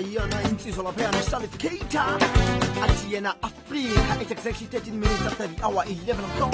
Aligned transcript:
Diana 0.00 0.40
in 0.42 0.56
Isola 0.56 0.92
Piano 0.92 1.16
Salificator 1.22 2.18
Atiena 2.84 3.34
Afrika 3.40 4.20
It 4.20 4.30
executed 4.30 4.86
in 4.88 5.00
minutes 5.00 5.22
after 5.22 5.46
the 5.46 5.64
hour 5.64 5.84
11 5.86 6.22
o'clock. 6.22 6.52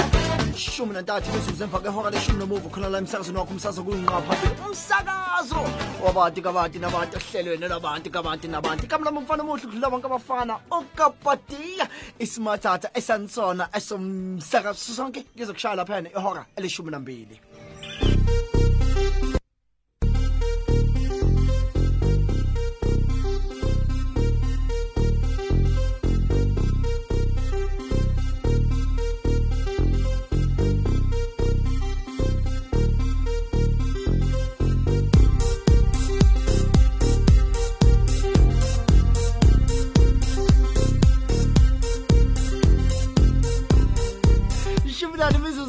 Shumna 0.54 1.02
Dati 1.02 1.28
Misu 1.30 1.52
Zempa 1.52 1.82
Gahora 1.82 2.10
De 2.12 2.18
Shumna 2.18 2.46
Muvu 2.46 2.70
Kuna 2.70 2.88
La 2.88 3.00
Msakazo 3.00 3.32
Nwa 3.32 3.44
Kumsakazo 3.44 3.82
Gulu 3.82 4.02
Nwa 4.02 4.20
Papi 4.22 4.46
Umsakazo 4.68 5.56
Wabanti 6.04 6.40
Kabanti 6.40 6.78
Nabanti 6.78 7.18
Hlelweni 7.18 7.68
Nabanti 7.68 8.10
Kabanti 8.10 8.48
Nabanti 8.48 8.86
Kamla 8.86 9.10
Mfana 9.10 9.42
Muhle 9.42 9.66
Kulaba 9.66 9.98
Nkabafana 9.98 10.58
Okapati 10.70 11.82
Isimathatha 12.18 12.90
Esansona 12.94 13.68
Esomsakazo. 13.72 14.94
Sonke 14.94 15.24
Ngizokushaya 15.36 15.74
laphayana 15.76 16.10
ihora 16.10 16.46
elishumi 16.56 16.90
nambili. 16.90 17.40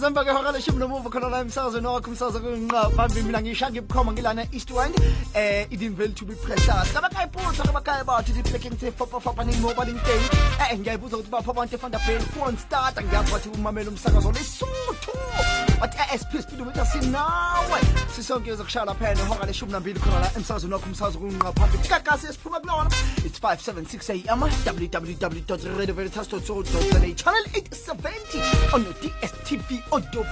Nane 0.04 0.08
imizuzu 0.08 0.08
emva 0.08 0.24
kwehora 0.24 0.52
leshumi 0.52 0.80
nomuva 0.80 1.10
khona 1.10 1.30
la 1.30 1.40
emsakazweni 1.40 1.88
wakho 1.88 2.10
umsakazo 2.12 2.40
kuyinqa 2.40 2.90
phambili 2.96 3.24
mina 3.24 3.42
ngisha 3.42 3.72
ngibukhoma 3.72 4.12
ngilana 4.12 4.46
east 4.52 4.72
wind 4.72 4.96
eh 5.34 5.68
didn't 5.70 6.16
to 6.16 6.26
be 6.26 6.36
kabakhayiphuza 6.94 7.64
kabakhaya 7.64 8.04
bathu 8.04 8.34
diplekeng 8.34 8.80
se 8.80 8.92
fopa 8.92 9.20
fopa 9.20 9.44
ni 9.44 9.56
mobile 9.58 9.92
inteng 9.92 10.24
eh 10.60 10.80
ngiyayibuza 10.80 11.18
ukuthi 11.18 11.32
bapha 11.32 11.52
abantu 11.52 11.76
efanda 11.76 12.00
bell 12.08 12.22
phone 12.36 12.58
start 12.58 12.96
ngiyazi 13.02 13.32
bathi 13.32 13.50
umamela 13.50 13.90
umsakazo 13.90 14.32
lesuthu 14.32 15.63
but 15.84 15.92
ASP 16.00 16.36
eh, 16.36 16.42
speedometer 16.42 16.86
sinawe 16.86 17.82
sisonke 18.16 18.56
leshumi 19.46 19.72
nambili 19.72 20.00
khona 20.00 20.20
la 20.20 20.32
emsakazweni 20.36 20.74
wakho 20.74 20.86
kuyinqa 21.20 21.54
phambili 21.54 21.88
kakasi 21.88 22.28
esiphuma 22.28 22.60
kulona 22.60 22.90
it's 23.26 23.40
576 23.40 24.30
am 24.30 24.42
www.radioveritas.co.za 24.42 27.16
channel 27.16 27.44
870 27.54 28.74
on 28.74 28.84
your 28.84 28.94
DSTV 28.94 29.84
audio 29.92 30.26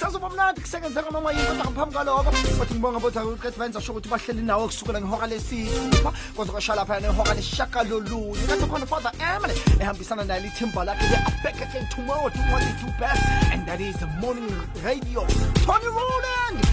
sazoba 0.00 0.28
noma 1.10 1.32
yini 1.32 1.46
kodwa 1.46 1.64
ngaphambi 1.64 1.94
kwaloko 1.94 2.32
bathi 2.58 2.74
ngibonga 2.74 3.00
sho 3.80 3.92
ukuthi 3.92 4.08
bahleli 4.08 4.42
nawe 4.42 4.66
kusukela 4.66 5.00
lesithupha 5.26 6.12
kanti 8.46 8.66
khona 8.66 8.86
father 8.86 9.12
ehambisana 9.80 10.24
naye 10.24 10.40
lithimba 10.40 10.84
lakhe 10.84 11.06
what 12.24 12.34
do 12.80 12.86
best. 12.98 13.22
And 13.52 13.66
that 13.66 13.80
is 13.80 13.96
the 13.96 14.06
morning 14.20 14.55
radio 14.82 15.26
tony 15.64 15.86
roland 15.86 16.66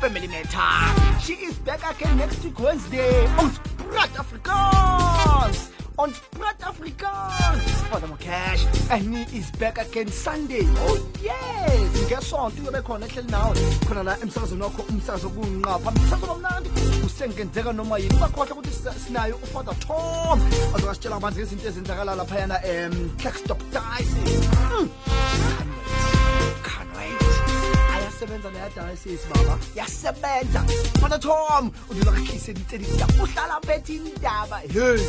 family 0.00 0.28
matter 0.28 1.20
she 1.20 1.34
is 1.34 1.54
back 1.58 1.82
again 1.90 2.16
next 2.16 2.44
week 2.44 2.58
wednesday 2.58 3.26
on 3.38 3.50
sprat 3.50 4.18
africans 4.18 5.70
on 6.00 6.14
Sprat 6.14 6.58
Afrikaans. 6.60 7.60
Father 7.92 8.06
Mokash. 8.06 8.64
And 8.90 9.14
he 9.14 9.38
is 9.38 9.50
back 9.52 9.76
again 9.76 10.08
Sunday. 10.08 10.64
Oh 10.64 10.96
yes. 11.22 12.08
Ngesonto 12.08 12.62
uyobe 12.62 12.80
khona 12.82 13.06
ehleli 13.06 13.30
nawe. 13.30 13.54
Khona 13.86 14.02
la 14.04 14.16
emsakazweni 14.16 14.62
wakho 14.62 14.82
umsakazo 14.88 15.28
kunqapha. 15.28 15.90
Umsakazo 15.90 16.32
omnandi. 16.32 16.70
Usengenzeka 17.06 17.72
noma 17.72 17.98
yini. 17.98 18.16
Bakhohle 18.20 18.52
ukuthi 18.52 18.70
sinayo 19.04 19.36
uFather 19.44 19.74
Tom. 19.80 20.40
Azokasitshela 20.74 21.16
abantu 21.16 21.38
ngezinto 21.38 21.68
ezenzakala 21.68 22.14
lapha 22.16 22.38
yana 22.38 22.64
em 22.64 23.10
Klerksdorp 23.18 23.60
Dice. 23.70 24.14
Mm. 24.70 26.19
Can't 26.62 26.96
wait. 26.96 27.20
ayasebenza 27.94 28.50
neyadialysis 28.50 29.20
baba 29.34 29.58
yasebenza 29.74 30.64
fana 31.00 31.18
tom 31.18 31.70
udula 31.90 32.12
kakhise 32.12 32.52
litsedisa 32.52 33.06
uhlala 33.22 33.60
phethe 33.66 33.94
indaba 33.94 34.58
hey 34.58 35.00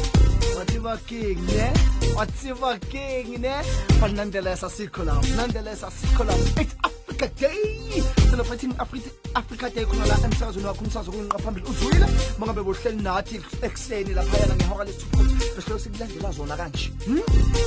wathiba 0.57 0.97
king 0.97 1.39
ne 1.55 1.67
wathiba 2.15 2.77
king 2.91 3.37
ne 3.39 3.55
but 3.99 4.11
nonetheless 4.11 4.63
asikho 4.63 5.03
lapho 5.03 5.35
nonetheless 5.35 5.83
asikho 5.83 6.23
lapho 6.23 6.61
it's 6.61 6.75
africa 7.21 7.39
day. 7.39 8.01
Celebrating 8.29 8.73
africa, 8.79 9.09
africa 9.35 9.69
day 9.69 9.85
khona 9.85 10.05
la 10.07 10.15
emsakazweni 10.15 10.65
wakho 10.65 10.83
umsakazo 10.85 11.11
kunqa 11.11 11.37
phambili 11.37 11.65
uzwile. 11.67 12.05
Uma 12.37 12.45
ngabe 12.47 12.63
bohleli 12.63 13.03
nathi 13.03 13.35
ekuseni 13.61 14.13
laphayana 14.13 14.55
ngehora 14.55 14.85
lesithupha 14.85 15.23
besihloko 15.55 15.79
sikulandela 15.79 16.31
zona 16.31 16.57
kanje. 16.57 16.91
Hmm? 17.05 17.21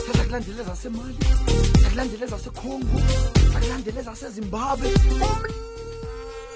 sasakulandela 0.06 0.62
ezasemali 0.62 1.16
sakulandela 1.82 2.24
ezasecongo 2.26 2.98
sakulandela 3.52 4.00
ezasezimbabwe 4.00 4.88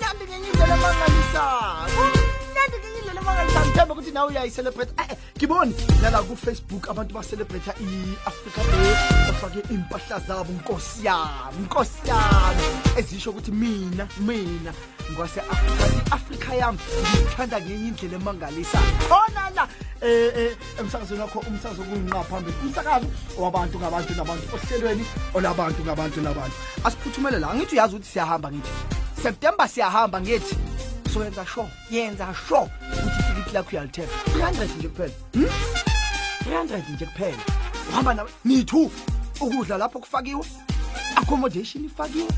umnandi 0.08 0.24
ngenye 0.28 0.48
indlela 0.48 0.74
emangalisayo 0.74 2.27
umnandi 2.68 2.78
ngenye 2.78 2.98
indlela 2.98 3.20
emangalisayo 3.20 3.66
ngithemba 3.66 3.94
ukuthi 3.94 4.12
nawe 4.12 4.28
uyayicelebrate. 4.30 4.92
Eh 4.98 5.16
ngiboni. 5.36 5.74
Nala 6.02 6.22
kufacebook 6.22 6.88
abantu 6.90 7.14
bacelebrate 7.14 7.72
i-africa 7.80 8.62
day 8.70 8.94
bafake 9.26 9.60
iy'mpahla 9.72 10.18
zabo 10.26 10.52
nkosi 10.52 11.04
yami 11.06 11.58
nkosi 11.64 12.00
yami. 12.04 12.64
Ezisho 12.96 13.30
ukuthi 13.30 13.52
mina 13.52 14.08
mina 14.20 14.72
ngwase-afrika 15.12 15.86
i-afrika 15.96 16.54
yami 16.54 16.78
ngiyithanda 16.78 17.60
ngenye 17.60 17.88
indlela 17.88 18.16
emangalisayo 18.16 18.92
khona 19.08 19.50
la 19.56 19.68
eh 20.02 20.32
eh 20.36 20.56
emsakazweni 20.78 21.22
wakho 21.22 21.38
umsakazo 21.38 21.82
kuyinqa 21.82 22.24
phambili. 22.24 22.56
Umsakazo 22.62 23.06
wabantu 23.38 23.78
ngabantu 23.78 24.14
nabantu 24.14 24.44
ohlelweni 24.54 25.04
olabantu 25.34 25.80
ngabantu 25.84 26.20
nabantu. 26.20 26.56
Asiphuthumele 26.84 27.38
la 27.38 27.54
ngithi 27.54 27.74
uyazi 27.74 27.94
ukuthi 27.94 28.10
siyahamba 28.12 28.52
ngithi. 28.52 28.72
September 29.22 29.68
siyahamba 29.68 30.20
ngithi. 30.20 30.77
So 31.08 31.24
yenza 31.24 31.46
sure 31.46 31.68
yenza 31.90 32.34
sure 32.34 32.70
ukuthi 32.92 33.22
itikiti 33.30 33.54
lakho 33.54 33.70
uyalithenga. 33.70 34.12
300 34.12 34.76
nje 34.78 34.88
kuphela. 34.88 35.12
Hmm? 35.32 35.48
300 36.50 36.90
nje 36.94 37.06
kuphela. 37.06 37.38
Uhamba 37.88 38.14
nawe. 38.14 38.30
Nithu 38.44 38.90
ukudla 39.40 39.78
lapho 39.78 39.98
kufakiwe 39.98 40.44
accommodation 41.16 41.84
ifakiwe. 41.84 42.28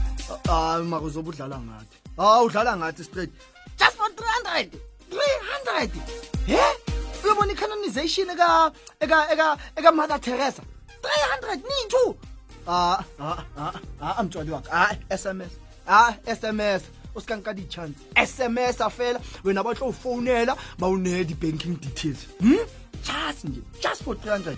Hayi 0.46 0.84
maka 0.84 1.04
uzobe 1.04 1.28
udlala 1.28 1.58
ngathi. 1.58 1.96
Hawu 2.16 2.46
udlala 2.46 2.76
ngathi 2.76 3.04
straight. 3.04 3.30
Just 3.78 3.96
for 3.96 4.08
300 4.44 4.70
300 5.10 5.90
he? 6.46 6.60
Uyabona 7.24 7.52
i-canonization 7.52 8.30
eka 8.30 8.72
eka 9.00 9.32
eka 9.32 9.56
eka 9.76 9.92
mother 9.92 10.20
teresa? 10.20 10.62
300 11.42 11.56
nithu 11.56 12.16
ah 12.68 13.02
ah 13.20 13.44
ah 13.58 13.72
ah 14.00 14.22
mtshwali 14.22 14.50
wakhe. 14.50 14.70
Ah 15.86 16.14
sms 17.14 17.16
ah 17.16 17.16
sms 17.16 17.16
usikanka 17.16 17.54
di-chance. 17.54 17.94
Sms 18.26 18.80
afela 18.80 19.20
wena 19.44 19.62
batlo 19.62 19.88
ufonela 19.88 20.56
bawune 20.78 21.24
di-banking 21.24 21.80
details. 21.80 22.26
Hmm? 22.40 22.56
just 23.02 23.44
nje 23.44 23.60
just 23.82 24.02
for 24.02 24.14
300 24.14 24.56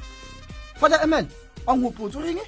father 0.81 1.00
Emil 1.02 1.26
anguputsi 1.66 2.19
uringe 2.19 2.43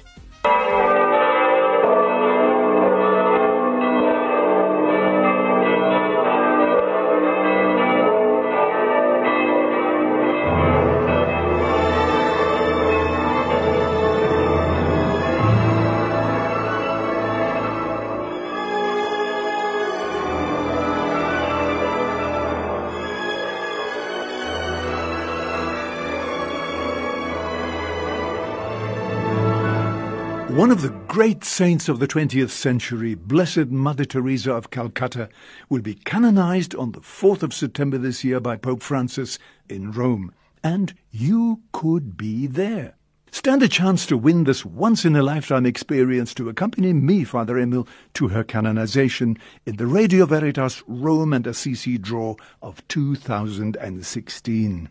One 30.65 30.71
of 30.71 30.81
the 30.81 30.97
great 31.07 31.43
saints 31.43 31.87
of 31.89 31.99
the 31.99 32.07
20th 32.07 32.49
century, 32.49 33.13
Blessed 33.13 33.67
Mother 33.67 34.03
Teresa 34.03 34.51
of 34.51 34.71
Calcutta, 34.71 35.29
will 35.69 35.83
be 35.83 35.93
canonized 35.93 36.73
on 36.73 36.91
the 36.91 37.01
4th 37.01 37.43
of 37.43 37.53
September 37.53 37.99
this 37.99 38.23
year 38.23 38.39
by 38.39 38.57
Pope 38.57 38.81
Francis 38.81 39.37
in 39.69 39.91
Rome. 39.91 40.33
And 40.63 40.95
you 41.11 41.61
could 41.71 42.17
be 42.17 42.47
there. 42.47 42.95
Stand 43.29 43.61
a 43.61 43.67
chance 43.67 44.07
to 44.07 44.17
win 44.17 44.45
this 44.45 44.65
once 44.65 45.05
in 45.05 45.15
a 45.15 45.21
lifetime 45.21 45.67
experience 45.67 46.33
to 46.33 46.49
accompany 46.49 46.93
me, 46.93 47.25
Father 47.25 47.59
Emil, 47.59 47.87
to 48.15 48.29
her 48.29 48.43
canonization 48.43 49.37
in 49.67 49.75
the 49.75 49.85
Radio 49.85 50.25
Veritas 50.25 50.81
Rome 50.87 51.33
and 51.33 51.45
Assisi 51.45 51.99
draw 51.99 52.37
of 52.63 52.81
2016. 52.87 54.89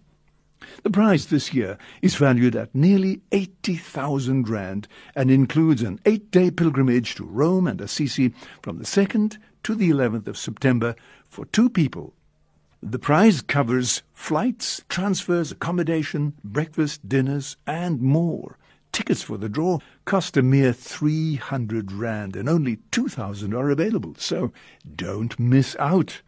The 0.82 0.90
prize 0.90 1.26
this 1.26 1.52
year 1.54 1.78
is 2.02 2.14
valued 2.14 2.56
at 2.56 2.74
nearly 2.74 3.20
80,000 3.32 4.48
rand 4.48 4.88
and 5.14 5.30
includes 5.30 5.82
an 5.82 6.00
eight-day 6.06 6.50
pilgrimage 6.50 7.14
to 7.16 7.24
Rome 7.24 7.66
and 7.66 7.80
Assisi 7.80 8.32
from 8.62 8.78
the 8.78 8.84
2nd 8.84 9.38
to 9.64 9.74
the 9.74 9.90
11th 9.90 10.26
of 10.26 10.38
September 10.38 10.94
for 11.28 11.46
two 11.46 11.68
people. 11.68 12.14
The 12.82 12.98
prize 12.98 13.40
covers 13.40 14.02
flights, 14.12 14.82
transfers, 14.88 15.50
accommodation, 15.50 16.34
breakfast, 16.44 17.08
dinners, 17.08 17.56
and 17.66 18.02
more. 18.02 18.58
Tickets 18.92 19.22
for 19.22 19.38
the 19.38 19.48
draw 19.48 19.78
cost 20.04 20.36
a 20.36 20.42
mere 20.42 20.72
300 20.72 21.90
Rand 21.90 22.36
and 22.36 22.48
only 22.48 22.78
2,000 22.92 23.54
are 23.54 23.70
available, 23.70 24.14
so 24.18 24.52
don't 24.94 25.38
miss 25.38 25.74
out. 25.80 26.20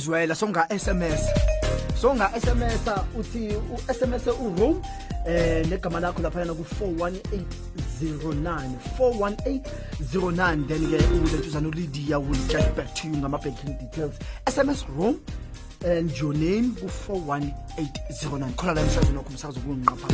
Uzwela 0.04 0.34
songa 0.34 0.66
SMS 0.68 1.20
songa 2.00 2.30
SMS 2.36 2.80
uthi 3.18 3.56
u 3.56 3.78
SMS 3.88 4.26
u 4.26 4.54
Rome 4.58 4.76
eh 5.26 5.66
negama 5.66 6.00
lakho 6.00 6.22
lapha 6.22 6.44
na 6.44 6.54
ku 6.54 6.62
41809 6.62 8.68
41809 8.98 10.66
then 10.68 10.90
ke 10.90 10.98
ulentuzana 11.24 11.68
uLydia 11.68 12.18
will 12.20 12.46
get 12.48 12.76
back 12.76 12.94
to 12.94 13.08
you 13.08 13.16
ngama 13.16 13.38
banking 13.38 13.78
details 13.80 14.14
SMS 14.44 14.84
Rome 14.98 15.16
and 15.88 16.12
your 16.20 16.34
name 16.34 16.70
ku 16.76 16.86
41809 16.86 18.52
khola 18.56 18.74
la 18.74 18.80
emsakazweni 18.80 19.18
wakho 19.18 19.30
umsakazo 19.30 19.60
kunqapha 19.60 20.08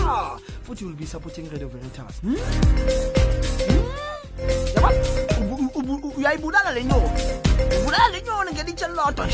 ah 0.00 0.38
futhi 0.64 0.84
will 0.84 0.96
be 0.96 1.06
supporting 1.06 1.50
Radio 1.52 1.68
Veritas. 1.68 2.20
Hmm? 2.24 2.36
yabona? 4.76 4.98
Uyayibulala 6.16 6.72
lenyoni 6.72 7.10
ubulala 7.96 8.08
lenyoni 8.12 8.52
ngelitshe 8.52 8.86
lodwa 8.88 9.26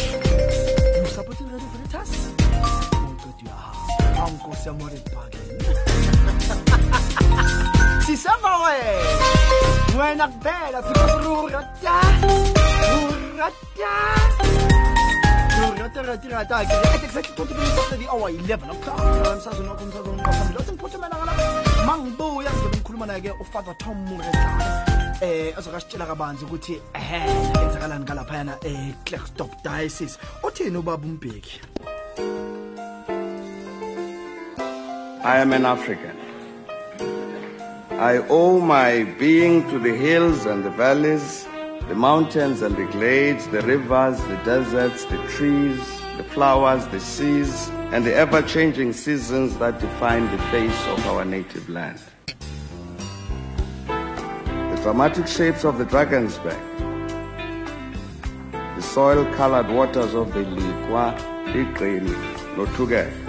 usupporting 1.05 1.50
Radio 1.53 1.69
Veritas 1.73 2.11
uqedi 3.11 3.47
ya 3.49 3.56
awunkosi 4.23 4.69
yamore 4.69 4.97
ibhakeni 4.97 5.64
sisema 8.06 8.59
wena 9.99 10.29
kuphela 10.29 10.82
because 10.82 11.25
rurata 11.25 11.94
rurata 12.93 13.92
rurata 15.61 16.02
rata 16.02 16.28
rata 16.28 16.64
ke 16.64 16.75
at 16.95 17.04
exactly 17.04 17.35
20 17.45 17.54
minutes 17.54 17.78
after 17.78 17.97
the 17.97 18.09
hour 18.09 18.31
11 18.31 18.71
o'clock 18.71 19.00
emsazweni 19.33 19.69
wakho 19.69 19.85
umsazweni 19.85 20.23
ngqaphambi 20.23 20.54
lothi 20.54 20.73
ngiphuthumela 20.73 21.16
ngala 21.16 21.33
mangibuya 21.87 22.50
ngizobe 22.50 22.76
ngikhuluma 22.76 23.07
naye 23.07 23.21
ke 23.21 23.31
ufather 23.40 23.75
Tom 23.78 23.97
Muretana 24.07 25.01
eh 25.23 25.59
azokasitshela 25.59 26.07
kabanzi 26.07 26.45
ukuthi 26.45 26.81
ehe 26.95 27.21
ngalaphayana 28.00 28.59
eh 28.64 28.95
diocese 29.64 30.19
ubaba 30.79 31.07
I 35.25 35.38
am 35.38 35.52
an 35.52 35.64
African. 35.64 36.17
I 37.93 38.19
owe 38.29 38.59
my 38.59 39.05
being 39.21 39.62
to 39.71 39.79
the 39.79 39.95
hills 39.95 40.47
and 40.47 40.64
the 40.64 40.71
valleys, 40.71 41.47
the 41.87 41.95
mountains 41.95 42.61
and 42.61 42.75
the 42.75 42.87
glades, 42.87 43.47
the 43.47 43.62
rivers, 43.62 44.19
the 44.25 44.37
deserts, 44.45 45.05
the 45.05 45.19
trees, 45.29 45.79
the 46.17 46.25
flowers, 46.25 46.85
the 46.88 46.99
seas, 46.99 47.69
and 47.93 48.05
the 48.05 48.12
ever 48.12 48.43
changing 48.43 48.93
seasons 48.93 49.57
that 49.59 49.79
define 49.79 50.29
the 50.33 50.43
face 50.50 50.87
of 50.88 51.07
our 51.07 51.25
native 51.25 51.69
land. 51.69 52.00
Dramatic 54.83 55.29
shapes 55.29 55.65
of 55.65 55.79
the 55.79 55.85
Drakensberg, 55.85 56.59
the 58.75 58.83
soil 58.83 59.25
colored 59.37 59.69
waters 59.69 60.12
of 60.12 60.35
the 60.35 60.41
Likwa, 60.41 61.17
Iqini, 61.55 62.12
Notuge, 62.57 63.23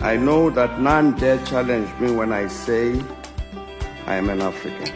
I 0.00 0.16
know 0.16 0.50
that 0.50 0.80
none 0.80 1.12
dare 1.16 1.44
challenge 1.44 1.90
me 2.00 2.12
when 2.12 2.32
I 2.32 2.46
say 2.46 3.02
I 4.06 4.14
am 4.14 4.30
an 4.30 4.40
African. 4.40 4.88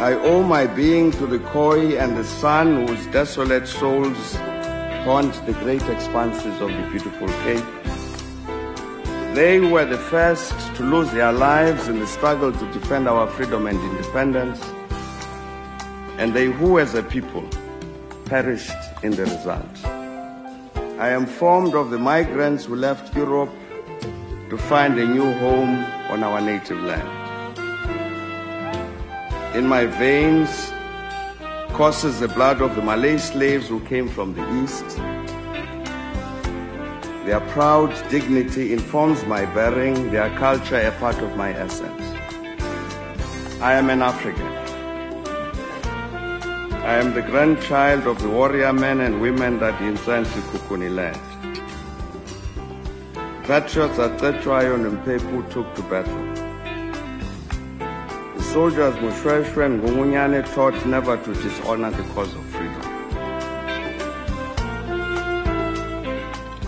I 0.00 0.14
owe 0.14 0.42
my 0.42 0.66
being 0.66 1.10
to 1.12 1.26
the 1.26 1.38
Khoi 1.38 1.96
and 1.98 2.16
the 2.16 2.24
San 2.24 2.86
whose 2.86 3.06
desolate 3.08 3.68
souls 3.68 4.36
haunt 5.04 5.34
the 5.46 5.52
great 5.52 5.82
expanses 5.82 6.60
of 6.60 6.70
the 6.70 6.88
beautiful 6.90 7.28
Cape. 7.44 7.85
They 9.36 9.60
were 9.60 9.84
the 9.84 9.98
first 9.98 10.54
to 10.76 10.82
lose 10.82 11.10
their 11.10 11.30
lives 11.30 11.88
in 11.88 11.98
the 11.98 12.06
struggle 12.06 12.52
to 12.52 12.72
defend 12.72 13.06
our 13.06 13.26
freedom 13.26 13.66
and 13.66 13.78
independence, 13.78 14.58
and 16.16 16.32
they 16.32 16.46
who, 16.46 16.78
as 16.78 16.94
a 16.94 17.02
people, 17.02 17.46
perished 18.24 18.72
in 19.02 19.10
the 19.10 19.24
result. 19.24 19.84
I 20.98 21.10
am 21.10 21.26
formed 21.26 21.74
of 21.74 21.90
the 21.90 21.98
migrants 21.98 22.64
who 22.64 22.76
left 22.76 23.14
Europe 23.14 23.50
to 24.48 24.56
find 24.56 24.98
a 24.98 25.06
new 25.06 25.30
home 25.34 25.84
on 26.08 26.22
our 26.22 26.40
native 26.40 26.80
land. 26.80 27.58
In 29.54 29.66
my 29.66 29.84
veins 29.84 30.72
courses 31.74 32.20
the 32.20 32.28
blood 32.28 32.62
of 32.62 32.74
the 32.74 32.80
Malay 32.80 33.18
slaves 33.18 33.68
who 33.68 33.80
came 33.80 34.08
from 34.08 34.32
the 34.32 34.62
east. 34.62 35.25
Their 37.26 37.40
proud 37.40 37.92
dignity 38.08 38.72
informs 38.72 39.24
my 39.24 39.46
bearing, 39.46 40.12
their 40.12 40.30
culture 40.38 40.78
a 40.78 40.92
part 40.92 41.18
of 41.18 41.36
my 41.36 41.50
essence. 41.50 42.00
I 43.60 43.72
am 43.72 43.90
an 43.90 44.00
African. 44.00 44.46
I 46.84 46.94
am 46.98 47.14
the 47.14 47.22
grandchild 47.22 48.06
of 48.06 48.22
the 48.22 48.28
warrior 48.28 48.72
men 48.72 49.00
and 49.00 49.20
women 49.20 49.58
that 49.58 49.76
the 49.80 49.86
Kukuni 50.52 50.88
land. 50.94 51.18
Patriots 53.44 53.98
at 53.98 54.20
Cetshwayo 54.20 54.76
and 54.76 54.96
Mphephu 54.96 55.50
took 55.50 55.74
to 55.74 55.82
battle. 55.82 56.26
The 58.36 58.42
soldiers 58.52 58.94
Moshoeshoe 59.02 59.66
and 59.66 59.82
Ngungunyane 59.82 60.54
taught 60.54 60.86
never 60.86 61.16
to 61.16 61.34
dishonor 61.34 61.90
the 61.90 62.04
cause 62.14 62.32
of 62.36 62.45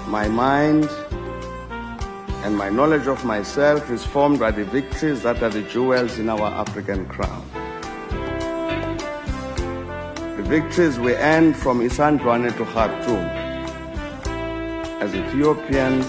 My 0.08 0.26
mind 0.26 0.88
and 2.42 2.56
my 2.56 2.70
knowledge 2.70 3.06
of 3.06 3.26
myself 3.26 3.90
is 3.90 4.06
formed 4.06 4.38
by 4.40 4.50
the 4.50 4.64
victories 4.64 5.22
that 5.22 5.42
are 5.42 5.50
the 5.50 5.60
jewels 5.60 6.18
in 6.18 6.30
our 6.30 6.46
African 6.46 7.04
crown. 7.06 7.44
The 10.38 10.44
victories 10.44 10.98
we 10.98 11.14
earned 11.14 11.58
from 11.58 11.80
Isandlwana 11.80 12.56
to 12.56 12.64
Khartoum 12.64 13.22
as 15.02 15.14
Ethiopians, 15.14 16.06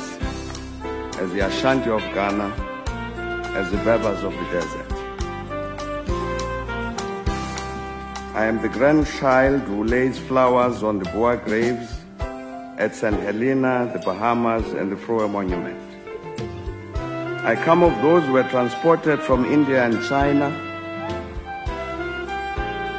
as 1.19 1.33
the 1.33 1.41
Ashanti 1.41 1.89
of 1.89 2.01
Ghana, 2.13 2.47
as 3.57 3.69
the 3.69 3.77
Berbers 3.79 4.23
of 4.23 4.31
the 4.31 4.45
desert. 4.45 4.91
I 8.33 8.45
am 8.45 8.61
the 8.61 8.69
grandchild 8.69 9.63
who 9.63 9.83
lays 9.83 10.17
flowers 10.17 10.83
on 10.83 10.99
the 10.99 11.09
Boer 11.11 11.35
graves 11.35 11.98
at 12.79 12.95
St. 12.95 13.19
Helena, 13.19 13.89
the 13.91 13.99
Bahamas, 13.99 14.71
and 14.71 14.89
the 14.89 14.95
Vrouemonument. 14.95 15.77
I 17.43 17.55
come 17.55 17.83
of 17.83 18.01
those 18.01 18.23
who 18.23 18.33
were 18.33 18.43
transported 18.43 19.19
from 19.19 19.43
India 19.43 19.83
and 19.83 20.01
China, 20.05 20.49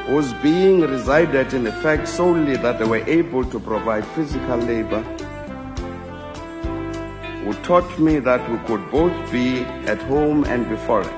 whose 0.07 0.35
being 0.43 0.83
resided 0.83 1.55
in 1.55 1.65
fact 1.83 2.09
solely 2.09 2.57
that 2.57 2.79
they 2.79 2.85
were 2.85 3.05
able 3.09 3.43
to 3.43 3.59
provide 3.59 4.07
physical 4.09 4.59
labor, 4.59 5.01
who 7.45 7.55
taught 7.63 7.99
me 7.99 8.19
that 8.19 8.51
we 8.51 8.59
could 8.67 8.91
both 8.91 9.33
be 9.33 9.61
at 9.87 10.01
home 10.03 10.45
and 10.45 10.69
be 10.69 10.77
foreign, 10.77 11.09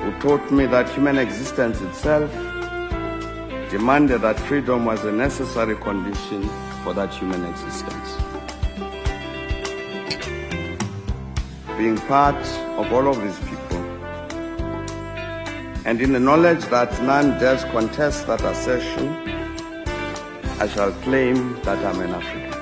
who 0.00 0.12
taught 0.20 0.50
me 0.50 0.66
that 0.66 0.86
human 0.90 1.16
existence 1.16 1.80
itself 1.80 2.30
demanded 3.70 4.22
that 4.22 4.38
freedom 4.40 4.84
was 4.84 5.04
a 5.04 5.12
necessary 5.12 5.76
condition 5.76 6.48
for 6.82 6.94
that 6.94 7.12
human 7.12 7.44
existence. 7.44 8.18
being 11.78 11.96
part 12.08 12.34
of 12.76 12.92
all 12.92 13.06
of 13.06 13.22
these 13.22 13.38
people. 13.48 13.78
And 15.86 16.00
in 16.02 16.12
the 16.12 16.18
knowledge 16.18 16.64
that 16.66 16.90
none 17.04 17.38
dares 17.38 17.62
contest 17.66 18.26
that 18.26 18.42
assertion, 18.42 19.08
I 20.60 20.66
shall 20.66 20.90
claim 21.04 21.54
that 21.62 21.78
I'm 21.86 22.00
an 22.00 22.10
African. 22.10 22.52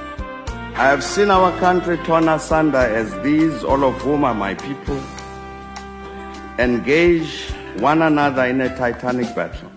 I 0.76 0.84
have 0.92 1.02
seen 1.02 1.30
our 1.30 1.50
country 1.58 1.96
torn 2.04 2.28
asunder 2.28 2.76
as 2.76 3.10
these, 3.22 3.64
all 3.64 3.84
of 3.84 3.94
whom 4.02 4.22
are 4.22 4.34
my 4.34 4.54
people, 4.54 5.02
engage 6.58 7.50
one 7.78 8.02
another 8.02 8.44
in 8.44 8.60
a 8.60 8.76
titanic 8.76 9.34
battle. 9.34 9.70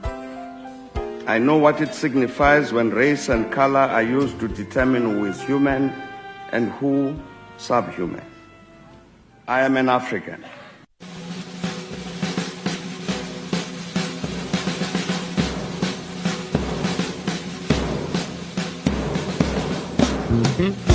I 1.29 1.37
know 1.37 1.57
what 1.57 1.79
it 1.79 1.93
signifies 1.93 2.73
when 2.73 2.89
race 2.89 3.29
and 3.29 3.51
color 3.51 3.81
are 3.81 4.01
used 4.01 4.39
to 4.39 4.47
determine 4.47 5.03
who 5.03 5.25
is 5.25 5.39
human 5.39 5.93
and 6.51 6.71
who 6.71 7.15
subhuman. 7.57 8.25
I 9.47 9.61
am 9.61 9.77
an 9.77 9.89
African. 9.89 10.43
Ati 20.59 20.88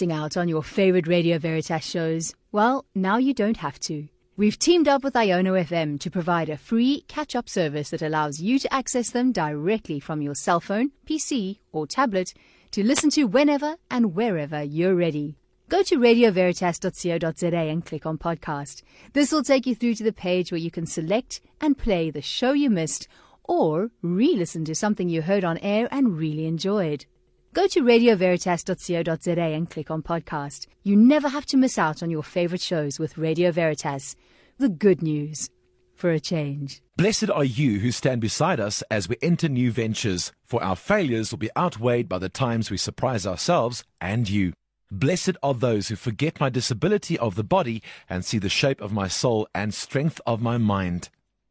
missing 0.00 0.12
out 0.16 0.34
on 0.34 0.48
your 0.48 0.62
favorite 0.62 1.06
Radio 1.06 1.38
Veritas 1.38 1.84
shows? 1.84 2.34
Well, 2.52 2.86
now 2.94 3.18
you 3.18 3.34
don't 3.34 3.58
have 3.58 3.78
to. 3.80 4.08
We've 4.34 4.58
teamed 4.58 4.88
up 4.88 5.04
with 5.04 5.12
Iono 5.12 5.62
FM 5.62 6.00
to 6.00 6.10
provide 6.10 6.48
a 6.48 6.56
free 6.56 7.04
catch 7.06 7.36
up 7.36 7.50
service 7.50 7.90
that 7.90 8.00
allows 8.00 8.40
you 8.40 8.58
to 8.60 8.72
access 8.72 9.10
them 9.10 9.30
directly 9.30 10.00
from 10.00 10.22
your 10.22 10.34
cell 10.34 10.58
phone, 10.58 10.92
PC, 11.06 11.58
or 11.70 11.86
tablet 11.86 12.32
to 12.70 12.82
listen 12.82 13.10
to 13.10 13.24
whenever 13.24 13.76
and 13.90 14.14
wherever 14.14 14.62
you're 14.62 14.94
ready. 14.94 15.36
Go 15.68 15.82
to 15.82 15.98
radioveritas.co.za 15.98 17.54
and 17.54 17.84
click 17.84 18.06
on 18.06 18.16
podcast. 18.16 18.82
This 19.12 19.30
will 19.30 19.42
take 19.42 19.66
you 19.66 19.74
through 19.74 19.96
to 19.96 20.04
the 20.04 20.14
page 20.14 20.50
where 20.50 20.64
you 20.66 20.70
can 20.70 20.86
select 20.86 21.42
and 21.60 21.76
play 21.76 22.10
the 22.10 22.22
show 22.22 22.52
you 22.52 22.70
missed 22.70 23.06
or 23.44 23.90
re 24.00 24.34
listen 24.34 24.64
to 24.64 24.74
something 24.74 25.10
you 25.10 25.20
heard 25.20 25.44
on 25.44 25.58
air 25.58 25.88
and 25.90 26.16
really 26.16 26.46
enjoyed. 26.46 27.04
Go 27.52 27.66
to 27.66 27.82
radioveritas.co.za 27.82 29.40
and 29.40 29.68
click 29.68 29.90
on 29.90 30.02
podcast. 30.02 30.68
You 30.84 30.94
never 30.94 31.28
have 31.28 31.46
to 31.46 31.56
miss 31.56 31.78
out 31.78 32.00
on 32.00 32.08
your 32.08 32.22
favorite 32.22 32.60
shows 32.60 33.00
with 33.00 33.18
Radio 33.18 33.50
Veritas. 33.50 34.14
The 34.58 34.68
good 34.68 35.02
news 35.02 35.50
for 35.96 36.10
a 36.10 36.20
change. 36.20 36.80
Blessed 36.96 37.28
are 37.28 37.44
you 37.44 37.80
who 37.80 37.90
stand 37.90 38.20
beside 38.20 38.60
us 38.60 38.84
as 38.88 39.08
we 39.08 39.16
enter 39.20 39.48
new 39.48 39.72
ventures, 39.72 40.30
for 40.46 40.62
our 40.62 40.76
failures 40.76 41.32
will 41.32 41.38
be 41.38 41.50
outweighed 41.56 42.08
by 42.08 42.18
the 42.18 42.28
times 42.28 42.70
we 42.70 42.76
surprise 42.76 43.26
ourselves 43.26 43.82
and 44.00 44.30
you. 44.30 44.52
Blessed 44.92 45.36
are 45.42 45.54
those 45.54 45.88
who 45.88 45.96
forget 45.96 46.38
my 46.38 46.50
disability 46.50 47.18
of 47.18 47.34
the 47.34 47.44
body 47.44 47.82
and 48.08 48.24
see 48.24 48.38
the 48.38 48.48
shape 48.48 48.80
of 48.80 48.92
my 48.92 49.08
soul 49.08 49.48
and 49.56 49.74
strength 49.74 50.20
of 50.24 50.40
my 50.40 50.56
mind. 50.56 51.08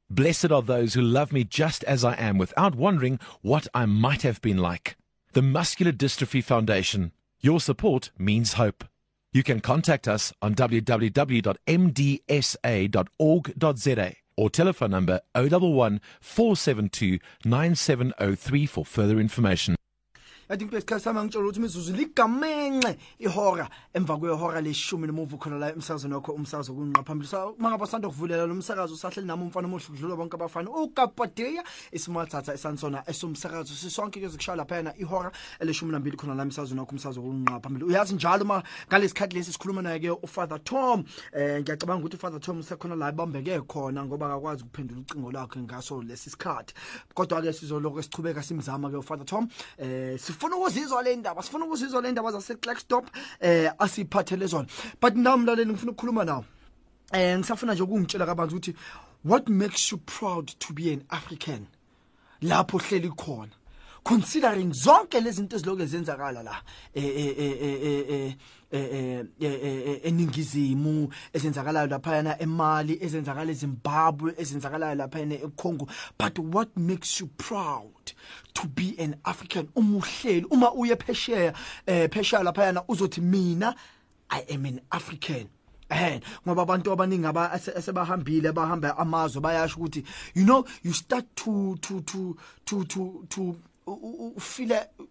Blessed 0.09 0.51
are 0.51 0.61
those 0.61 0.93
who 0.93 1.01
love 1.01 1.33
me 1.33 1.43
just 1.43 1.83
as 1.83 2.05
I 2.05 2.15
am 2.15 2.37
without 2.37 2.75
wondering 2.75 3.19
what 3.41 3.67
I 3.73 3.85
might 3.85 4.21
have 4.21 4.41
been 4.41 4.57
like 4.57 4.95
the 5.33 5.41
Muscular 5.41 5.91
Dystrophy 5.91 6.43
Foundation. 6.43 7.11
Your 7.41 7.59
support 7.59 8.11
means 8.17 8.53
hope. 8.53 8.83
You 9.31 9.43
can 9.43 9.59
contact 9.59 10.07
us 10.07 10.33
on 10.41 10.55
www.mdsa.org.za 10.55 11.55
or 14.37 14.49
telephone 14.49 14.91
number 14.91 15.19
011 15.35 16.01
472 16.21 17.19
9703 17.45 18.65
for 18.65 18.85
further 18.85 19.19
information. 19.19 19.75
Yathi 20.49 20.63
impilo 20.63 20.79
isikhathi 20.79 21.03
sami 21.03 21.19
angitshela 21.19 21.45
ukuthi 21.45 21.59
imizuzu 21.59 21.93
ligamenxe 21.93 22.97
ihora. 23.19 23.69
Emva 23.93 24.17
kwehora 24.17 24.61
leshumi 24.61 25.07
nomuva 25.07 25.37
khona 25.37 25.59
la 25.59 25.69
emsakazweni 25.69 26.15
wakho 26.15 26.31
umsakazo 26.31 26.73
kunqa 26.73 27.03
phambili. 27.03 27.29
Mangabe 27.59 27.83
usanda 27.83 28.07
kuvulela 28.07 28.47
lo 28.47 28.55
msakazo 28.55 28.93
usahleli 28.95 29.27
nami 29.27 29.43
umfana 29.43 29.67
omuhle 29.67 29.85
kudlula 29.85 30.15
bonke 30.15 30.35
abafana. 30.35 30.71
Ukapadeya 30.71 31.63
isimathatha 31.91 32.53
esansona 32.53 33.03
esomsakazo. 33.07 33.75
Sisonke 33.75 34.19
ke 34.19 34.27
zikushaya 34.27 34.55
laphayana 34.55 34.97
ihora 34.97 35.31
eleshumi 35.59 35.91
nambili 35.91 36.17
khona 36.17 36.33
la 36.33 36.43
emsakazweni 36.43 36.79
wakho 36.79 36.95
umsakazo 36.95 37.21
kunqa 37.21 37.59
phambili. 37.59 37.85
Uyazi 37.85 38.15
njalo 38.15 38.45
ma 38.45 38.63
ngalesikhathi 38.87 39.35
lesi 39.35 39.53
sikhuluma 39.53 39.81
naye 39.81 39.99
ke 39.99 40.09
ufather 40.09 40.63
tom 40.63 41.03
eh 41.31 41.61
ngiyacabanga 41.61 42.01
ukuthi 42.01 42.15
ufather 42.15 42.39
tom 42.39 42.59
usekhona 42.59 42.95
la 42.95 43.09
ebambeke 43.09 43.61
khona 43.67 44.05
ngoba 44.05 44.25
akakwazi 44.25 44.63
ukuphendula 44.63 45.01
ucingo 45.01 45.31
lakhe 45.31 45.59
ngaso 45.59 46.01
lesi 46.01 46.29
sikhathi. 46.29 46.73
Kodwa 47.13 47.41
ke 47.41 47.53
sizoloko 47.53 48.01
sichubeka 48.01 48.41
simzama 48.41 48.89
ke 48.89 48.97
ufather 48.97 49.25
tom 49.25 49.47
eh 49.77 50.17
sifuna 50.39 50.55
ukuzizwa 50.55 51.03
le 51.03 51.15
ndaba 51.15 51.43
sifuna 51.43 51.65
ukuzizwa 51.65 52.01
le 52.01 52.11
ndaba 52.11 52.31
zase 52.31 52.55
Clarkstop 52.55 53.09
eh 53.41 53.71
asiphathele 53.79 54.47
zona. 54.47 54.67
But 55.01 55.15
nami 55.15 55.43
mlaleli 55.43 55.71
ngifuna 55.71 55.91
ukukhuluma 55.91 56.25
nawe. 56.25 56.45
Eh 57.11 57.37
ngisafuna 57.37 57.73
nje 57.73 57.83
ukungitshela 57.83 58.25
kabanzi 58.25 58.55
ukuthi 58.55 58.75
what 59.25 59.49
makes 59.49 59.91
you 59.91 59.97
proud 59.97 60.47
to 60.59 60.73
be 60.73 60.93
an 60.93 61.03
African? 61.09 61.67
Lapho 62.41 62.77
hleli 62.77 63.09
khona. 63.09 63.51
Considering 64.03 64.73
zonke 64.73 65.19
lezi 65.21 65.37
zinto 65.37 65.55
eziloke 65.55 65.85
zenzakala 65.85 66.43
la 66.43 66.61
eh 66.93 67.03
eh 67.03 67.35
eh 67.37 67.55
eh 67.61 68.35
eh 68.71 69.99
eningizimu 70.03 71.09
ezenzakalayo 71.33 71.87
lapha 71.87 72.37
eMali 72.39 72.97
ezenzakala 73.01 73.51
eZimbabwe 73.51 74.33
ezenzakalayo 74.37 74.95
lapha 74.95 75.19
eCongo 75.19 75.87
but 76.17 76.39
what 76.39 76.69
makes 76.77 77.19
you 77.19 77.27
proud 77.37 78.13
to 78.53 78.67
be 78.67 78.95
an 78.99 79.15
African 79.25 79.67
umuhleli 79.75 80.45
uma 80.51 80.71
uye 80.73 80.95
phesheya 80.95 81.53
eh 81.87 82.09
phesheya 82.09 82.43
lapha 82.43 82.63
yana 82.63 82.83
uzothi 82.87 83.21
mina 83.21 83.75
I 84.29 84.45
am 84.49 84.65
an 84.65 84.81
African 84.91 85.49
eh 85.89 86.19
ngoba 86.45 86.61
abantu 86.61 86.91
abaningi 86.91 87.25
aba 87.25 87.51
asebahambile 87.51 88.51
bahamba 88.53 88.97
amazwe 88.97 89.41
bayasho 89.41 89.79
ukuthi 89.79 90.03
you 90.35 90.45
know 90.45 90.63
you 90.83 90.93
start 90.93 91.25
to 91.35 91.75
to 91.81 92.01
to 92.01 92.37
to 92.65 92.83
to 92.85 93.25
to 93.29 93.55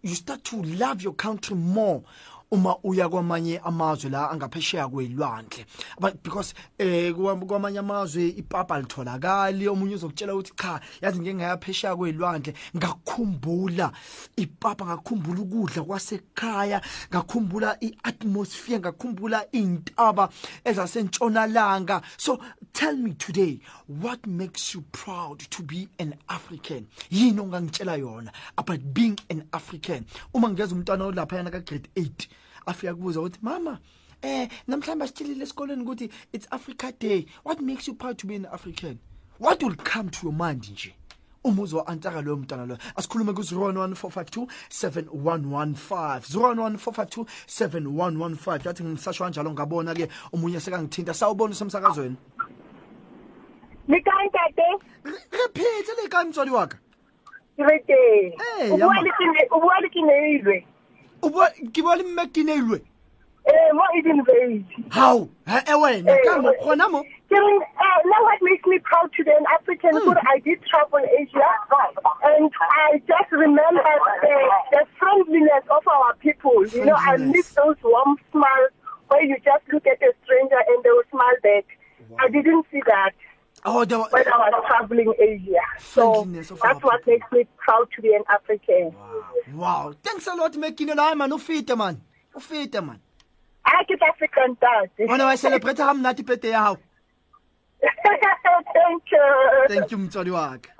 you 0.02 0.14
start 0.14 0.44
to 0.44 0.62
love 0.62 1.02
your 1.02 1.14
country 1.14 1.56
more. 1.56 2.02
Uma 2.50 2.76
uya 2.82 3.08
kwamanye 3.08 3.58
amazwe 3.58 4.10
la 4.10 4.30
angaphesheya 4.30 4.88
kwelwandle. 4.88 5.64
But 6.00 6.22
because 6.22 6.54
eh 6.78 7.12
kwamanye 7.12 7.78
amazwe 7.78 8.28
ipapa 8.28 8.80
litholakali 8.80 9.68
omunye 9.68 9.94
uzokutshela 9.94 10.34
ukuthi 10.34 10.52
cha 10.56 10.80
yazi 11.00 11.20
ngeke 11.20 11.34
ngayaphesheya 11.34 11.96
kwelwandle 11.96 12.54
ngakukhumbula 12.76 13.92
ipapa 14.36 14.84
ngakukhumbula 14.86 15.40
ukudla 15.40 15.82
kwasekhaya 15.82 16.80
ngakukhumbula 17.10 17.76
iatmosphere 17.80 18.78
ngakukhumbula 18.78 19.50
intaba 19.52 20.28
ezasentshonalanga. 20.64 22.02
So 22.16 22.40
tell 22.72 22.96
me 22.96 23.12
today 23.14 23.60
what 23.86 24.26
makes 24.26 24.74
you 24.74 24.84
proud 24.92 25.40
to 25.50 25.62
be 25.62 25.88
an 25.98 26.14
African? 26.28 26.86
Yini 27.10 27.40
ongangitshela 27.40 27.98
yona 27.98 28.30
about 28.56 28.94
being 28.94 29.18
an 29.30 29.44
African? 29.52 30.06
Uma 30.34 30.48
ngeza 30.48 30.74
umntwana 30.74 31.04
olapha 31.04 31.36
yana 31.36 31.50
ka 31.50 31.60
grade 31.60 31.88
8 31.94 32.28
afika 32.68 32.94
kubuza 32.94 33.20
ukuthi 33.20 33.38
mama 33.42 33.78
eh 34.22 34.48
namhlanje 34.68 35.06
sithilile 35.06 35.42
esikoleni 35.44 35.82
ukuthi 35.82 36.10
it's 36.32 36.46
Africa 36.50 36.92
Day. 37.00 37.26
What 37.44 37.60
makes 37.60 37.88
you 37.88 37.94
proud 37.94 38.18
to 38.18 38.26
be 38.26 38.34
an 38.36 38.46
African? 38.52 38.98
What 39.38 39.62
will 39.62 39.76
come 39.76 40.10
to 40.10 40.18
your 40.26 40.32
mind 40.32 40.62
nje? 40.64 40.94
Uma 41.44 41.62
uzo-answera 41.62 42.20
loyo 42.22 42.36
mntwana 42.36 42.66
loyo. 42.66 42.78
Asikhulume 42.96 43.32
ku-01452 43.32 44.46
7115 44.68 46.20
01452 46.20 47.26
7115 47.46 48.66
yathi 48.66 48.84
ngisasho 48.84 49.24
kanjalo 49.24 49.50
ngabona-ke 49.50 50.08
omunye 50.32 50.60
sekangithinta. 50.60 51.14
Sawubona 51.14 51.52
usemsakazweni? 51.52 52.16
Likae 53.88 54.26
ntate? 54.26 54.84
re 55.04 55.48
phetse 55.54 55.92
le 56.02 56.08
kae 56.08 56.24
motswadi 56.24 56.50
wa 56.50 56.66
ka 56.66 56.76
Re. 57.58 57.78
Teng. 57.86 58.32
O 58.72 58.76
bua 58.78 58.94
ma- 58.94 59.02
le 59.02 59.10
kene 59.18 59.48
o 59.50 60.62
bua 61.22 61.26
le 61.26 61.26
keneilwe. 61.26 61.26
o 61.26 61.28
bua 61.30 61.48
ke 61.72 61.82
bua 61.82 61.96
le 61.96 62.02
mme 62.04 62.26
kineilwe 62.32 62.80
Eh 63.48 63.72
mo 63.72 63.82
Eden 63.96 64.22
Valley. 64.24 64.64
how 64.90 65.28
e 65.46 65.74
wena 65.82 66.12
Eh, 66.12 66.24
ka 66.24 66.36
mo 66.42 66.52
mo 66.88 67.02
Ke 67.28 67.36
re 67.36 67.54
uh, 67.56 68.00
now 68.04 68.20
what 68.24 68.38
makes 68.42 68.66
me 68.66 68.78
proud 68.80 69.08
to 69.16 69.24
be 69.24 69.30
an 69.30 69.44
African 69.56 69.92
Mm. 69.92 70.04
mm. 70.04 70.20
I 70.28 70.38
did 70.40 70.60
travel 70.68 71.00
Asia 71.00 71.48
and 72.24 72.50
I 72.60 73.00
just 73.08 73.30
remember 73.32 73.84
the, 74.22 74.36
the 74.72 74.82
friendliness 74.98 75.64
of 75.70 75.86
our 75.88 76.14
people. 76.20 76.66
You 76.68 76.84
know, 76.86 76.94
I 76.96 77.16
miss 77.16 77.52
those 77.54 77.76
warm 77.82 78.16
smiles 78.32 78.72
where 79.08 79.22
you 79.24 79.36
just 79.44 79.64
look 79.72 79.86
at 79.86 80.00
a 80.02 80.12
stranger 80.24 80.60
and 80.68 80.84
they 80.84 80.90
will 80.90 81.08
smile 81.10 81.38
back. 81.42 81.64
I 82.20 82.28
didn't 82.28 82.66
see 82.72 82.82
that 82.86 83.12
oh 83.64 83.84
there 83.84 83.98
wa- 83.98 84.08
when 84.10 84.26
I 84.26 84.36
was 84.50 84.64
traveling 84.66 85.12
Asia. 85.18 85.60
So 85.78 86.26
that's 86.62 86.82
what 86.82 87.06
makes 87.06 87.26
me 87.32 87.46
proud 87.56 87.88
to 87.96 88.02
be 88.02 88.14
an 88.14 88.22
African. 88.28 88.94
wow. 89.54 89.92
Thanks 90.02 90.26
a 90.26 90.34
lot 90.34 90.56
mme 90.56 90.72
kinelo 90.74 91.02
hayi 91.02 91.16
man 91.16 91.30
ufite 91.30 91.76
man. 91.76 92.00
Ufite 92.34 92.84
man. 92.84 93.00
I 93.64 93.84
get 93.88 94.02
African 94.02 94.56
dad. 94.60 94.90
wena 94.98 95.24
wa 95.24 95.36
celebrate 95.36 95.78
mnati 95.94 96.22
birthday 96.24 96.50
ya 96.50 96.62
hao? 96.62 96.76
Thank 98.74 99.02
you. 99.12 99.68
thank 99.68 99.90
you 99.92 99.98
motswadi 99.98 100.30
wa 100.30 100.56
ka. 100.58 100.70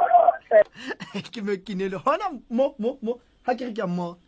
Ke 1.32 1.42
me 1.42 1.56
kinelo 1.56 1.98
hona 2.02 2.40
mo 2.50 2.74
mo 2.78 2.98
mo. 3.02 3.20
Ha 3.46 3.54
ke 3.54 3.60
re 3.68 3.72
ke 3.72 3.78
a 3.78 3.86
mo 3.86 4.18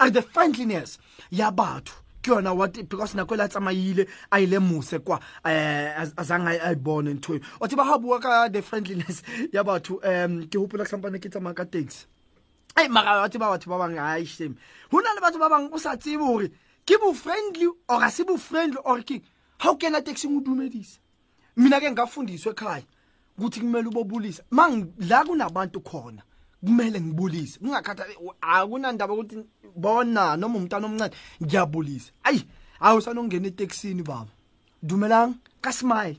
and 0.00 0.14
the 0.14 0.22
friendliness 0.22 0.98
ya 1.30 1.50
batho 1.50 1.94
ke 2.22 2.30
yona 2.30 2.54
what 2.56 2.72
because 2.88 3.14
nako 3.14 3.36
la 3.36 3.48
tsamaile 3.48 4.06
a 4.30 4.40
ile 4.40 4.58
mose 4.58 4.98
kwa 4.98 5.20
eh 5.44 5.92
az- 5.98 6.14
azange 6.16 6.58
a 6.62 6.72
ibone 6.72 7.14
ntho 7.14 7.40
o 7.60 7.66
tseba 7.66 7.84
ha 7.84 7.98
bua 7.98 8.20
ka 8.20 8.48
the 8.48 8.62
friendliness 8.62 9.22
ya 9.52 9.64
batho 9.64 10.00
um 10.02 10.46
ke 10.46 10.56
hopola 10.58 10.84
hlampane 10.84 11.18
ke 11.18 11.28
tsamaya 11.28 11.54
ka 11.54 11.64
taxi. 11.64 12.06
Ai 12.76 12.88
mara 12.88 13.20
wa 13.20 13.28
tseba 13.28 13.50
batho 13.50 13.68
ba 13.70 13.78
bang 13.78 13.98
ai 13.98 14.24
shame. 14.24 14.54
Hona 14.90 15.14
le 15.14 15.20
batho 15.20 15.38
ba 15.38 15.48
bang 15.50 15.68
o 15.72 15.78
sa 15.78 15.96
tsebe 15.96 16.22
hore 16.22 16.48
ke 16.86 16.94
bo 17.00 17.12
friendly 17.12 17.66
or 17.88 18.00
ga 18.00 18.08
se 18.10 18.24
bo 18.24 18.36
friendly 18.36 18.78
or 18.84 19.02
ke 19.02 19.20
ha 19.58 19.70
o 19.70 19.76
kena 19.76 20.02
taxi 20.02 20.26
o 20.26 20.40
dumedisa 20.40 20.98
mina 21.56 21.80
ke 21.80 21.90
ngafundiswa 21.90 22.52
ekhaya 22.54 22.82
ukuthi 23.38 23.60
kumele 23.60 23.88
ubobulisa 23.88 24.42
mang 24.50 24.88
la 24.98 25.24
kunabantu 25.24 25.80
khona 25.80 26.22
kumele 26.64 27.00
ngibulise 27.00 27.58
kungakhatha 27.58 28.06
akunandaba 28.40 29.14
ukuthi 29.14 29.44
bona 29.76 30.36
noma 30.36 30.58
umntana 30.58 30.86
omncane 30.86 31.14
ngiyabulisa. 31.42 32.12
Ayi 32.24 32.46
awusanongena 32.80 33.48
etekisini 33.48 34.02
baba. 34.02 34.30
Dumelang 34.82 35.34
ka 35.60 35.72
smile 35.72 36.18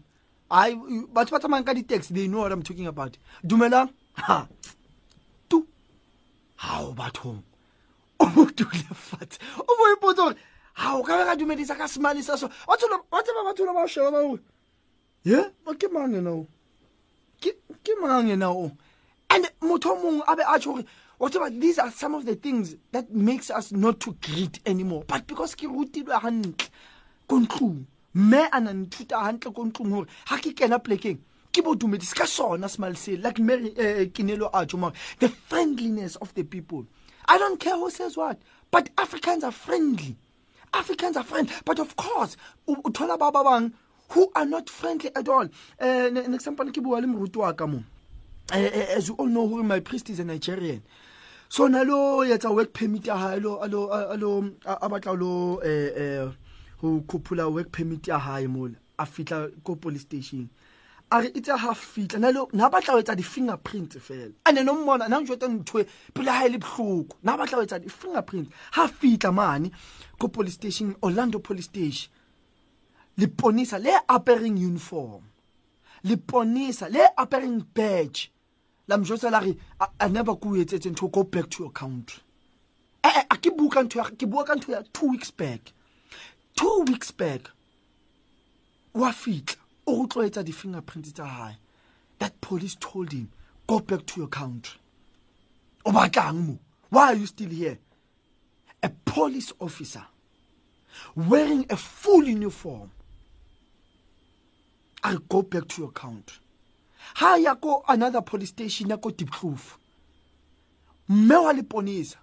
hayi 0.49 0.75
batho 1.13 1.32
ba 1.32 1.39
tsamayang 1.39 1.65
ka 1.65 1.73
di-taxi 1.73 2.13
they 2.13 2.27
know 2.27 2.41
what 2.41 2.51
i'm 2.51 2.63
talking 2.63 2.88
about. 2.88 3.17
Dumelang? 3.43 3.89
Ha. 4.13 4.47
Tu. 5.49 5.65
Hao 6.56 6.93
bathong. 6.93 7.41
O 8.19 8.25
bo 8.25 8.45
dule 8.45 8.88
fatshe 8.93 9.39
o 9.58 9.65
bo 9.65 9.84
ipotsa 9.95 10.23
gore 10.23 10.36
ga 10.75 10.93
o 10.95 11.03
ka 11.03 11.17
be 11.17 11.23
ga 11.25 11.36
dumedisa 11.36 11.75
ka 11.75 11.88
semale 11.88 12.21
sa 12.23 12.38
so 12.38 12.49
wa 12.67 12.77
tseba 12.77 13.43
batho 13.45 13.65
la 13.65 13.73
ba 13.73 13.88
sheba 13.88 14.12
ba 14.12 14.21
gore 14.21 14.41
ye? 15.23 15.39
Ba 15.65 15.73
ke 15.75 15.88
mang 15.91 16.13
ena 16.13 16.32
o 16.32 16.47
ke 17.39 17.93
mang 18.01 18.29
ena 18.29 18.51
o 18.51 18.71
and 19.34 19.50
motho 19.62 19.96
mongwe 19.96 20.24
a 20.28 20.54
a 20.54 20.60
tšho 20.60 20.86
whatever 21.17 21.50
these 21.50 21.80
are 21.80 21.91
some 21.91 22.13
of 22.15 22.26
the 22.26 22.36
things 22.36 22.76
that 22.91 23.12
makes 23.12 23.50
us 23.50 23.72
not 23.72 24.00
to 24.00 24.13
greet 24.22 24.60
anymore. 24.65 25.04
But 25.08 25.26
because 25.26 25.56
ke 25.56 25.63
rutilwe 25.63 26.22
gantle 26.22 26.69
ko 27.28 27.39
ntlong. 27.39 27.86
Mme 28.13 28.48
a 28.52 28.62
na 28.62 28.72
nthuta 28.72 29.17
gantle 29.24 29.54
ko 29.54 29.65
ntlong 29.65 29.89
gore 29.89 30.08
ga 30.30 30.38
ke 30.38 30.54
kena 30.54 30.80
plekeng 30.80 31.19
ke 31.52 31.63
bo 31.63 31.74
dumedise 31.76 32.13
ka 32.13 32.26
sona 32.26 32.69
smile 32.69 32.96
sale 32.96 33.22
like 33.22 33.39
mary 33.39 33.72
uh, 33.72 34.06
kinelo 34.13 34.50
a 34.54 34.65
tšho 34.65 34.80
mare 34.80 34.93
the 35.19 35.30
friendliness 35.30 36.15
of 36.17 36.34
the 36.36 36.43
people. 36.43 36.86
I 37.26 37.38
don't 37.38 37.60
care 37.60 37.78
who 37.78 37.89
says 37.89 38.17
what 38.17 38.38
but 38.69 38.89
africans 38.98 39.43
are 39.43 39.52
friendly. 39.52 40.15
Africans 40.74 41.17
are 41.17 41.24
friendly 41.24 41.54
but 41.65 41.80
of 41.80 41.96
course 41.96 42.38
o 42.67 42.76
thola 42.91 43.17
ba 43.17 43.32
ba 43.32 43.43
bang 43.43 43.74
who 44.10 44.32
are 44.36 44.46
not 44.46 44.69
friendly 44.69 45.10
at 45.15 45.28
all. 45.28 45.46
Uh, 45.82 46.12
an 46.13 46.34
example 46.34 46.69
ke 46.69 46.84
bua 46.84 47.00
le 47.02 47.08
moruti 47.08 47.38
wa 47.38 47.52
ka 47.54 47.65
mo. 47.65 47.78
Eh, 47.78 47.82
eh, 47.82 47.92
as 48.51 49.08
you 49.08 49.15
all 49.15 49.27
know 49.27 49.47
who 49.47 49.63
my 49.63 49.79
priest 49.79 50.10
is 50.10 50.19
a 50.19 50.23
nigerian. 50.23 50.84
So 51.49 51.67
na 51.67 51.84
lo 51.84 52.23
yetsa 52.25 52.53
work 52.53 52.73
permit 52.73 53.06
ya 53.08 53.17
hae 53.17 53.39
lo 53.39 53.62
alo 53.62 53.91
alo 53.91 54.51
a 54.65 54.89
batla 54.89 55.17
lo 55.19 55.60
eh 55.60 55.91
eh 55.95 56.32
ho 56.82 57.01
khuphula 57.01 57.51
work 57.51 57.71
permit 57.71 58.08
ya 58.08 58.17
hae 58.17 58.47
mola 58.47 58.75
a 58.97 59.06
fitla 59.06 59.51
ko 59.63 59.75
police 59.75 60.01
station. 60.01 60.49
A 61.12 61.21
re 61.21 61.29
itse 61.29 61.56
ha 61.56 61.73
fitla 61.73 62.19
na 62.19 62.32
lo 62.32 62.49
na 62.53 62.69
batla 62.69 62.93
ho 62.93 63.01
etsa 63.01 63.15
di 63.15 63.23
fingerprints 63.23 63.97
fela. 63.97 64.34
Ane 64.45 64.63
no 64.63 64.73
mmona 64.73 65.08
na 65.08 65.19
njwetsa 65.19 65.47
ntwe 65.47 65.86
pele 66.13 66.32
ha 66.32 66.47
ile 66.47 66.58
bohloko. 66.58 67.17
Na 67.23 67.38
batla 67.38 67.58
ho 67.58 67.63
etsa 67.63 67.79
di 67.79 67.89
fingerprints 67.89 68.49
ha 68.71 68.88
fitla 68.88 69.32
mane 69.32 69.71
ko 70.17 70.27
police 70.27 70.56
station 70.56 70.95
Orlando 71.01 71.39
police 71.39 71.65
station. 71.65 72.10
Liponisa 73.17 73.77
le 73.77 73.91
apering 74.10 74.58
uniform. 74.58 75.21
Liponisa 76.04 76.89
le 76.89 77.02
apering 77.18 77.63
badge. 77.74 78.30
La 78.88 78.98
mjotsa 78.98 79.32
la 79.32 79.39
re 79.39 79.56
a 80.00 80.10
never 80.10 80.36
go 80.36 80.56
etsetse 80.56 80.89
ntho 80.92 81.12
go 81.12 81.24
back 81.24 81.50
to 81.50 81.63
your 81.63 81.72
country 81.72 82.22
eh 83.04 83.12
eh 83.16 83.24
a 83.30 83.38
ke 83.38 83.52
buka 83.52 83.84
ntho 83.84 84.00
ya 84.00 84.10
ke 84.10 84.26
bua 84.26 84.44
ka 84.44 84.56
ntho 84.56 84.72
ya 84.72 84.82
2 84.82 85.10
weeks 85.12 85.32
back. 85.32 85.74
2 86.56 86.89
weeks 86.89 87.12
back 87.12 87.52
wa 88.94 89.12
fitla 89.12 89.60
o 89.86 89.96
go 89.96 90.08
tloetsa 90.08 90.44
di 90.44 90.52
fingerprints 90.52 91.13
tsa 91.13 91.26
hae. 91.26 91.58
That 92.20 92.39
police 92.42 92.76
told 92.80 93.12
him 93.12 93.30
go 93.68 93.80
back 93.80 94.06
to 94.06 94.20
your 94.20 94.30
country 94.30 94.80
o 95.86 95.92
batlang 95.92 96.48
mo? 96.48 96.60
Why 96.89 97.13
are 97.13 97.16
you 97.16 97.26
still 97.26 97.50
here? 97.50 97.80
A 98.84 98.89
police 98.89 99.52
officer 99.60 100.06
wearing 101.16 101.66
a 101.70 101.76
full 101.76 102.24
uniform 102.24 102.92
I'll 105.04 105.20
go 105.30 105.42
back 105.42 105.68
to 105.70 105.82
your 105.82 105.92
country 105.92 106.44
ha 107.16 107.36
ya 107.36 107.56
ko 107.56 107.84
another 107.88 108.22
police 108.22 108.50
station 108.50 108.89
ya 108.89 108.98
ko 108.98 109.12
Diepkloof. 109.12 109.78
Mme 111.10 111.36
wa 111.36 111.54
leponisa 111.54 112.18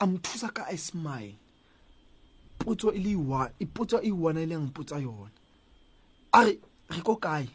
a 0.00 0.06
mthusa 0.06 0.52
ka 0.54 0.66
a 0.68 0.76
smile 0.76 1.34
potso 2.58 2.92
e 2.94 2.98
le 2.98 3.16
wa 3.16 3.48
ipotsa 3.60 4.00
e 4.04 4.10
one 4.10 4.42
e 4.42 4.46
leng 4.46 4.72
potsa 4.72 5.00
yona. 5.00 5.30
A 6.34 6.44
re 6.44 6.58
re 6.90 7.00
ko 7.00 7.16
kae? 7.16 7.48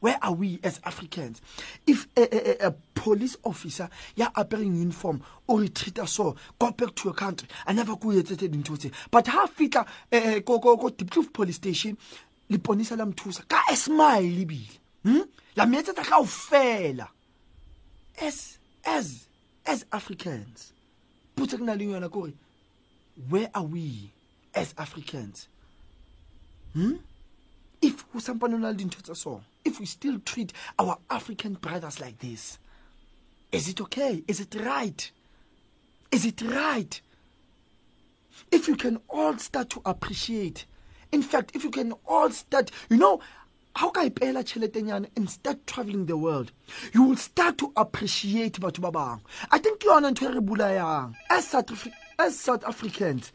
Where 0.00 0.18
are 0.20 0.34
we 0.34 0.60
as 0.62 0.80
africans? 0.84 1.40
If 1.86 2.06
a, 2.14 2.20
a, 2.20 2.66
a, 2.66 2.68
a 2.68 2.74
police 2.94 3.38
officer 3.42 3.88
ya 4.14 4.28
apering 4.36 4.76
uniform 4.76 5.22
o 5.48 5.58
re 5.58 5.68
treata 5.68 6.06
so 6.06 6.36
go 6.58 6.70
back 6.72 6.94
to 6.94 7.08
your 7.08 7.14
country. 7.14 7.48
A 7.66 7.72
never 7.72 7.96
go 7.96 8.10
etsetse 8.10 8.48
dintho 8.48 8.78
tse. 8.78 8.90
But 9.10 9.26
ha 9.28 9.46
fitla 9.46 9.86
eh, 10.12 10.40
ko 10.40 10.60
ko 10.60 10.76
ko 10.76 10.90
Diepkloof 10.90 11.32
police 11.32 11.56
station 11.56 11.96
leponisa 12.50 12.96
la 12.96 13.06
mthusa. 13.06 13.44
Ka 13.48 13.62
a 13.68 13.76
smile 13.76 14.42
ebile 14.42 14.78
hm 15.04 15.24
la 15.56 15.66
metsetsa 15.66 16.04
kaofela 16.04 17.08
as 18.20 18.58
as 18.84 19.26
as 19.66 19.84
africans. 19.92 20.72
Putse 21.36 21.58
ke 21.58 21.62
na 21.62 21.74
le 21.74 21.84
yona 21.84 22.10
kore 22.10 22.32
where 23.28 23.50
are 23.54 23.64
we 23.64 24.10
as 24.54 24.74
africans? 24.78 25.48
Hmm? 26.72 26.96
If 27.80 28.04
ho 28.12 28.18
sampane 28.18 28.58
na 28.58 28.68
le 28.68 28.74
dintho 28.74 29.02
tsa 29.02 29.14
so 29.14 29.42
if 29.64 29.80
we 29.80 29.86
still 29.86 30.18
treat 30.20 30.52
our 30.78 30.98
african 31.10 31.54
brothers 31.54 32.00
like 32.00 32.18
this 32.18 32.58
is 33.54 33.68
it 33.68 33.80
okay? 33.80 34.24
Is 34.26 34.40
it 34.40 34.56
right? 34.56 35.10
Is 36.10 36.24
it 36.26 36.42
right? 36.42 37.00
If 38.50 38.66
you 38.66 38.74
can 38.74 38.98
all 39.08 39.38
start 39.38 39.70
to 39.70 39.82
appreciate 39.84 40.66
in 41.14 41.22
fact 41.22 41.54
if 41.54 41.64
you 41.64 41.70
can 41.70 41.92
all 42.06 42.30
start 42.30 42.70
you 42.90 42.96
know 42.96 43.20
how 43.76 43.88
can 43.90 44.10
ka 44.10 44.10
ipela 44.10 44.42
tšheletenyana 44.42 45.08
and 45.16 45.30
start 45.30 45.64
traveling 45.66 46.06
the 46.06 46.16
world 46.16 46.50
you 46.92 47.02
will 47.04 47.16
start 47.16 47.56
to 47.56 47.72
appreciate 47.76 48.58
batho 48.60 48.80
ba 48.82 48.90
bangwe 48.90 49.20
i 49.50 49.58
think 49.58 49.78
ke 49.78 49.86
yona 49.86 50.10
ntho 50.10 50.28
e 50.30 50.34
re 50.34 50.40
bulayang 50.40 51.14
as 51.30 51.46
south, 51.48 51.88
as 52.18 52.38
south 52.38 52.64
africans. 52.64 53.32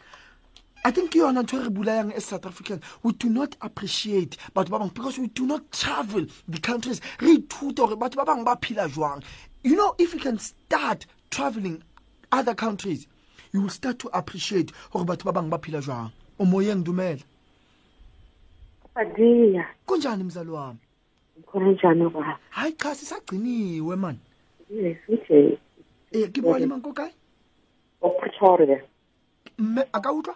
I 0.85 0.91
think 0.91 1.11
ke 1.11 1.19
yona 1.23 1.43
ntho 1.43 1.59
e 1.59 1.63
re 1.63 1.69
bulayang 1.69 2.13
as 2.15 2.25
South 2.25 2.45
Africans. 2.45 2.81
We 3.03 3.11
do 3.11 3.29
not 3.29 3.55
appreciate 3.61 4.37
batho 4.55 4.69
ba 4.69 4.79
bang 4.79 4.91
because 4.99 5.19
we 5.19 5.27
do 5.27 5.45
not 5.45 5.71
travel 5.71 6.25
the 6.47 6.59
countries. 6.59 7.01
Re 7.19 7.37
ithuta 7.37 7.75
gore 7.87 7.97
batho 7.97 8.15
ba 8.15 8.25
bang 8.25 8.43
ba 8.45 8.55
phela 8.55 8.87
jwang. 8.87 9.23
You 9.63 9.75
know 9.75 9.95
if 9.99 10.13
you 10.13 10.21
can 10.21 10.39
start 10.39 11.05
traveling 11.31 11.83
other 12.31 12.55
countries 12.55 13.07
you 13.51 13.61
will 13.61 13.69
start 13.69 13.99
to 13.99 14.07
appreciate 14.13 14.71
gore 14.91 15.05
batho 15.05 15.25
ba 15.25 15.33
bang 15.33 15.49
ba 15.49 15.57
phela 15.59 15.81
jwang. 15.83 16.11
O 16.39 16.45
moyeng 16.45 16.83
dumela 16.83 17.21
Adiya, 18.95 19.65
kunjani 19.85 20.23
mzali 20.23 20.49
wami 20.49 20.79
khona 21.45 21.71
njani 21.71 22.09
baba? 22.09 22.39
hayi 22.49 22.73
cha 22.73 22.95
sisagciniwe 22.95 23.95
man 23.95 24.17
Yes, 24.69 24.97
nje 25.09 25.57
eh 26.11 26.29
ke 26.31 26.41
bua 26.41 26.59
le 26.59 26.65
mang 26.65 26.81
ko 26.81 26.93
kae 26.93 27.11
o 28.01 28.09
Pretoria. 28.09 28.81
mme 29.57 29.81
a 29.93 29.99
ka 30.01 30.11
utlwa 30.11 30.35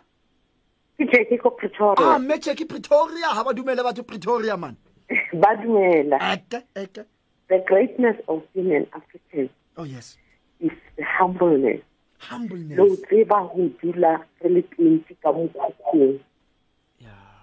Ke 0.98 1.26
ke 1.26 1.38
ko 1.38 1.50
ah 1.50 1.58
Pretoria. 1.58 2.20
mme 2.20 2.40
che 2.40 2.56
ke 2.56 2.66
pretoria 2.66 3.28
ha 3.36 3.44
ba 3.44 3.54
dumele 3.54 3.84
batho 3.84 4.04
pretoria 4.04 4.58
man 4.58 4.76
Ba 5.34 5.56
dumela. 5.56 6.18
eke 6.34 6.64
eke 6.76 7.06
The 7.50 7.60
greatness 7.68 8.18
of 8.28 8.42
being 8.54 8.74
an 8.74 8.88
African 8.94 9.50
oh 9.78 9.84
yes 9.84 10.18
is 10.60 10.72
the 10.96 11.04
humbleness. 11.04 11.82
Lo 11.82 12.38
humbleness 12.38 13.02
tseba 13.06 13.40
ho 13.44 13.70
dula 13.82 14.24
re 14.42 14.50
le 14.50 14.62
plenty 14.62 15.16
ka 15.22 15.30
mokhukhung. 15.32 16.20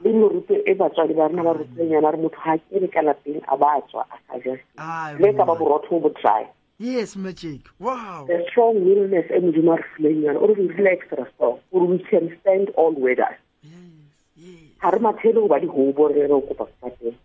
Yeah 0.04 0.12
Le 0.12 0.12
moruto 0.18 0.54
e 0.66 0.74
batswadi 0.74 1.14
ba 1.14 1.28
rena 1.28 1.42
ba 1.44 1.52
rutenyana 1.52 2.10
re 2.12 2.18
motho 2.18 2.38
ha 2.40 2.56
ke 2.58 2.80
re 2.80 2.88
ka 2.88 3.00
lapeng 3.02 3.42
a 3.48 3.56
ba 3.56 3.80
tswa 3.88 4.04
a 4.10 4.16
sa 4.28 4.38
ja. 4.44 4.56
Ah, 4.78 5.12
Le 5.18 5.32
ka 5.32 5.44
ba 5.44 5.52
right. 5.52 5.60
borotho 5.60 6.00
bo 6.00 6.08
try. 6.20 6.46
yes 6.78 7.16
magic 7.16 7.60
wow 7.78 8.24
The 8.26 8.44
strong 8.50 8.80
willness 8.84 9.28
e 9.30 9.40
modimo 9.40 9.72
a 9.72 9.76
re 9.76 9.84
fileng 9.96 10.22
yona 10.24 10.40
o 10.40 10.46
re 10.46 10.54
re 10.68 10.92
extra 10.96 11.26
strong 11.34 11.58
gore 11.72 11.86
we 11.86 11.98
can 12.08 12.32
stand 12.40 12.70
all 12.76 12.92
weathers. 12.96 13.36
yes 13.62 14.16
yes 14.36 14.72
Ha 14.80 14.90
re 14.90 14.98
mathele 14.98 15.34
go 15.34 15.48
ba 15.48 15.60
dihobo 15.60 16.08
re 16.08 16.24
re 16.26 16.32
o 16.32 16.40
kopa 16.40 16.64
sefateng. 16.72 17.16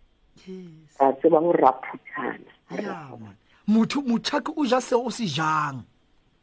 yes 0.44 1.00
ra 1.00 1.12
tseba 1.16 1.40
gore 1.40 1.56
ra 1.64 1.72
phuthana 1.72 2.52
yeah 2.76 3.08
man 3.16 3.32
motho 3.66 4.02
motšhake 4.04 4.52
o 4.56 4.64
ja 4.68 4.80
seo 4.80 5.00
o 5.06 5.10
se 5.10 5.24
jang 5.24 5.80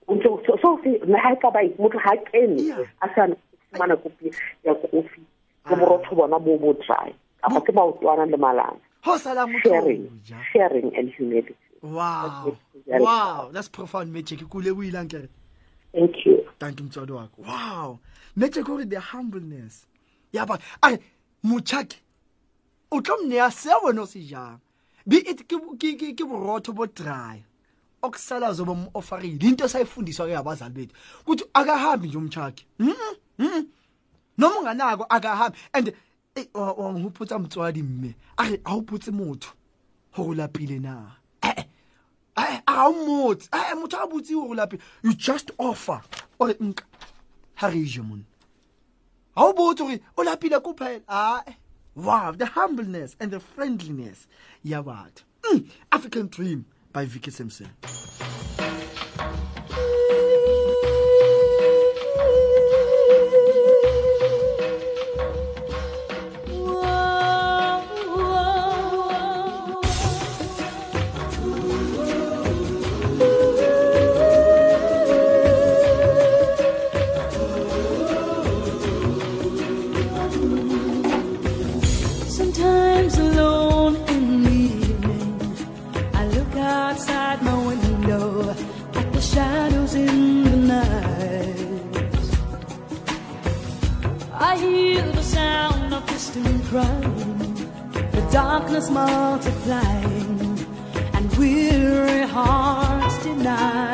so 0.10 0.41
so 0.48 0.58
so 0.62 0.80
se 0.84 0.98
nna 1.06 1.17
ha 1.22 1.32
e 1.34 1.38
ka 1.46 1.52
bai 1.54 1.69
motho 1.78 2.00
ha 2.02 2.17
kene 2.32 2.58
Yeah. 2.60 2.82
a 3.02 3.08
sa 3.15 3.28
fumana 3.69 3.96
kopi 3.96 4.34
ya 4.65 4.74
kofi 4.76 5.22
le 5.69 5.76
borotho 5.76 6.15
bona 6.15 6.39
bo 6.39 6.58
bo 6.58 6.73
dry. 6.73 7.13
Kapa 7.41 7.62
ke 7.62 7.71
baotwana 7.71 8.26
le 8.30 8.38
malana 8.38 8.80
ho 9.04 9.17
sala 9.17 9.45
motho 9.45 9.69
sharing 9.69 10.21
sharing 10.52 10.95
and 10.95 11.10
humility. 11.10 11.56
Wow. 11.82 12.56
Wow 12.88 13.49
that's 13.52 13.67
profound 13.67 14.13
magic 14.13 14.39
ke 14.39 14.56
le 14.56 14.73
builang 14.73 15.10
kere 15.10 15.30
thank 15.93 16.26
you. 16.26 16.43
Thank 16.60 16.80
you 16.80 16.86
mtswadi 16.88 17.12
wow. 17.38 17.99
Magic 18.36 18.65
gore 18.65 18.86
the 18.86 18.99
humbleness. 18.99 19.86
Ya 20.32 20.45
ba 20.45 20.58
a 20.82 20.97
motšhake 21.45 21.97
o 22.91 23.02
tlo 23.02 23.17
mneya 23.26 23.52
se 23.52 23.69
wena 23.84 24.02
o 24.02 24.06
se 24.06 24.21
jang? 24.21 24.60
Be 25.06 25.17
it 25.17 25.47
ke 25.47 26.23
borotho 26.23 26.73
bo 26.73 26.86
dry. 26.86 27.43
Okusala 28.02 28.54
zoba 28.54 28.73
mu-ofarile 28.76 29.43
into 29.43 29.67
sayifundiswa 29.67 30.28
ke 30.28 30.36
abazali 30.36 30.73
bethu. 30.73 30.93
Ukuthi 31.26 31.43
akahambi 31.54 32.08
nje 32.08 32.17
umtshaki 32.17 32.65
Mhm, 32.80 32.93
mhm. 33.39 33.65
Noma 34.38 34.60
unganako 34.60 35.06
akahambi 35.10 35.58
and 35.74 35.93
eh, 36.36 36.46
wa- 36.54 36.74
wangihuphutsa 36.74 37.39
mtswadi 37.39 37.84
mme. 37.84 38.15
A 38.38 38.43
re 38.50 38.60
a 38.65 38.74
o 38.76 38.82
putse 38.82 39.12
motho. 39.12 39.54
Go 40.15 40.24
go 40.26 40.34
lapile 40.34 40.80
na? 40.82 41.12
Eh, 41.41 41.54
eh. 41.58 41.65
Eh, 42.38 42.62
a 42.67 42.88
o 42.88 42.93
mmotse 42.93 43.50
Eh, 43.54 43.76
motho 43.76 43.98
a 44.04 44.08
botse 44.08 44.34
go 44.34 44.48
go 44.48 44.54
lapile 44.56 44.80
you 45.04 45.13
just 45.13 45.52
offer. 45.58 46.02
Ore 46.39 46.54
nka 46.54 46.84
ha 47.56 47.67
re 47.67 47.84
je 47.86 48.02
monna. 48.02 48.24
Ha 49.36 49.46
o 49.46 49.54
botse 49.54 49.80
gore 49.84 50.00
o 50.17 50.24
lapile 50.24 50.60
ko 50.63 50.74
phela 50.74 51.02
ae 51.08 51.56
wow 51.96 52.32
the 52.32 52.46
humbleness 52.46 53.15
and 53.19 53.32
the 53.32 53.39
friendliness. 53.39 54.28
Ya 54.63 54.82
batho. 54.82 55.24
Mm, 55.43 55.67
african 55.91 56.28
dream 56.28 56.65
by 56.93 57.06
vicky 57.06 57.30
simpson 57.32 57.67
of 96.36 96.65
crying, 96.69 97.38
the 98.12 98.30
darkness 98.32 98.89
multiplying, 98.89 100.60
and 101.13 101.38
weary 101.38 102.28
hearts 102.28 103.24
deny. 103.24 103.92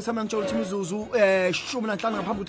Imizuzu 0.00 1.08
eh 1.14 1.52
shumi 1.52 1.86
nanhlanu 1.86 2.22
ngaphambi 2.22 2.44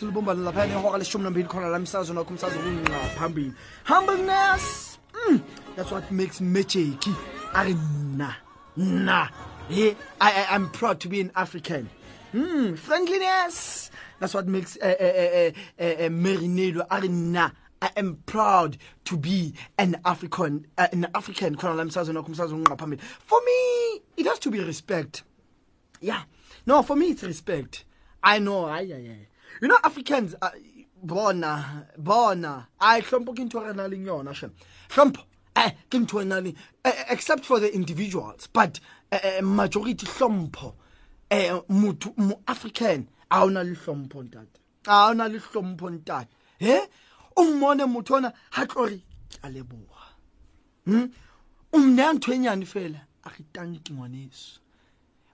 khona 1.47 1.69
la 1.69 1.79
umsakazo 1.79 2.23
kungaphambili. 2.23 3.53
Humbleness. 3.83 4.97
Mm, 5.27 5.41
that's 5.75 5.91
what 5.91 6.09
makes 6.11 6.41
magic. 6.41 7.03
Ari 7.53 7.75
na. 8.15 8.33
Na. 8.77 9.27
Hey, 9.67 9.95
I, 10.19 10.31
I 10.31 10.47
I'm 10.55 10.69
proud 10.69 10.99
to 11.01 11.09
be 11.09 11.21
an 11.21 11.31
African. 11.35 11.89
Mm, 12.33 12.77
friendliness. 12.77 13.91
That's 14.19 14.33
what 14.33 14.47
makes 14.47 14.77
uh, 14.81 14.95
uh, 14.99 15.03
uh, 15.03 15.51
uh, 15.83 16.05
uh, 16.05 16.09
Ari 16.89 17.07
na. 17.09 17.51
I 17.81 17.89
am 17.97 18.17
proud 18.27 18.77
to 19.05 19.17
be 19.17 19.55
an 19.79 19.97
African, 20.05 20.67
uh, 20.77 20.87
an 20.93 21.07
African. 21.15 21.57
For 21.57 21.73
me, 21.73 21.81
it 24.17 24.25
has 24.27 24.37
to 24.39 24.51
be 24.51 24.59
respect. 24.59 25.23
Yeah. 25.99 26.21
No, 26.71 26.81
for 26.83 26.95
me, 26.95 27.07
it's 27.07 27.21
respect. 27.23 27.83
I 28.23 28.39
know. 28.39 28.63
I, 28.63 28.79
yeah, 28.79 28.95
yeah. 28.95 29.11
You 29.61 29.67
know, 29.67 29.77
Africans, 29.83 30.35
uh, 30.41 30.51
bona, 31.03 31.85
bona. 31.97 32.69
I 32.79 33.01
hlompho 33.01 33.35
ke 33.35 33.43
ntho 33.43 33.61
e 33.61 33.67
re 33.67 33.73
na 33.73 33.89
leng 33.89 34.05
yona, 34.05 34.33
shem. 34.33 34.53
Hlompho. 34.87 35.25
Eh, 35.53 35.71
ke 35.89 35.99
ntho 35.99 36.21
e 36.21 36.23
nang 36.23 36.45
le- 36.45 36.53
eh, 36.85 36.93
eh, 36.95 37.03
except 37.09 37.43
for 37.43 37.59
the 37.59 37.75
individuals, 37.75 38.47
but 38.53 38.79
uh, 39.11 39.19
uh, 39.21 39.41
majority 39.41 40.05
hlompho. 40.05 40.75
Eh, 41.29 41.59
motho 41.69 42.17
mo 42.17 42.39
African 42.47 43.09
a 43.29 43.43
ona 43.43 43.65
le 43.65 43.75
hlompho 43.75 44.23
ntate. 44.29 44.61
A 44.87 45.09
ona 45.09 45.27
le 45.27 45.39
hlompho 45.39 45.89
ntate. 45.99 46.27
Eh? 46.61 46.85
O 47.35 47.43
mmone 47.43 47.83
motho 47.83 48.15
ona 48.15 48.33
ha 48.51 48.65
tlore 48.65 49.01
a 49.43 49.49
leboha. 49.49 50.15
Hm? 50.85 51.11
O 51.73 51.77
mneya 51.79 52.13
ntho 52.13 52.31
e 52.33 52.37
nyane 52.37 52.63
fela 52.65 53.01
a 53.25 53.29
re 53.29 53.43
tanki 53.51 53.91
ngwaneso. 53.91 54.59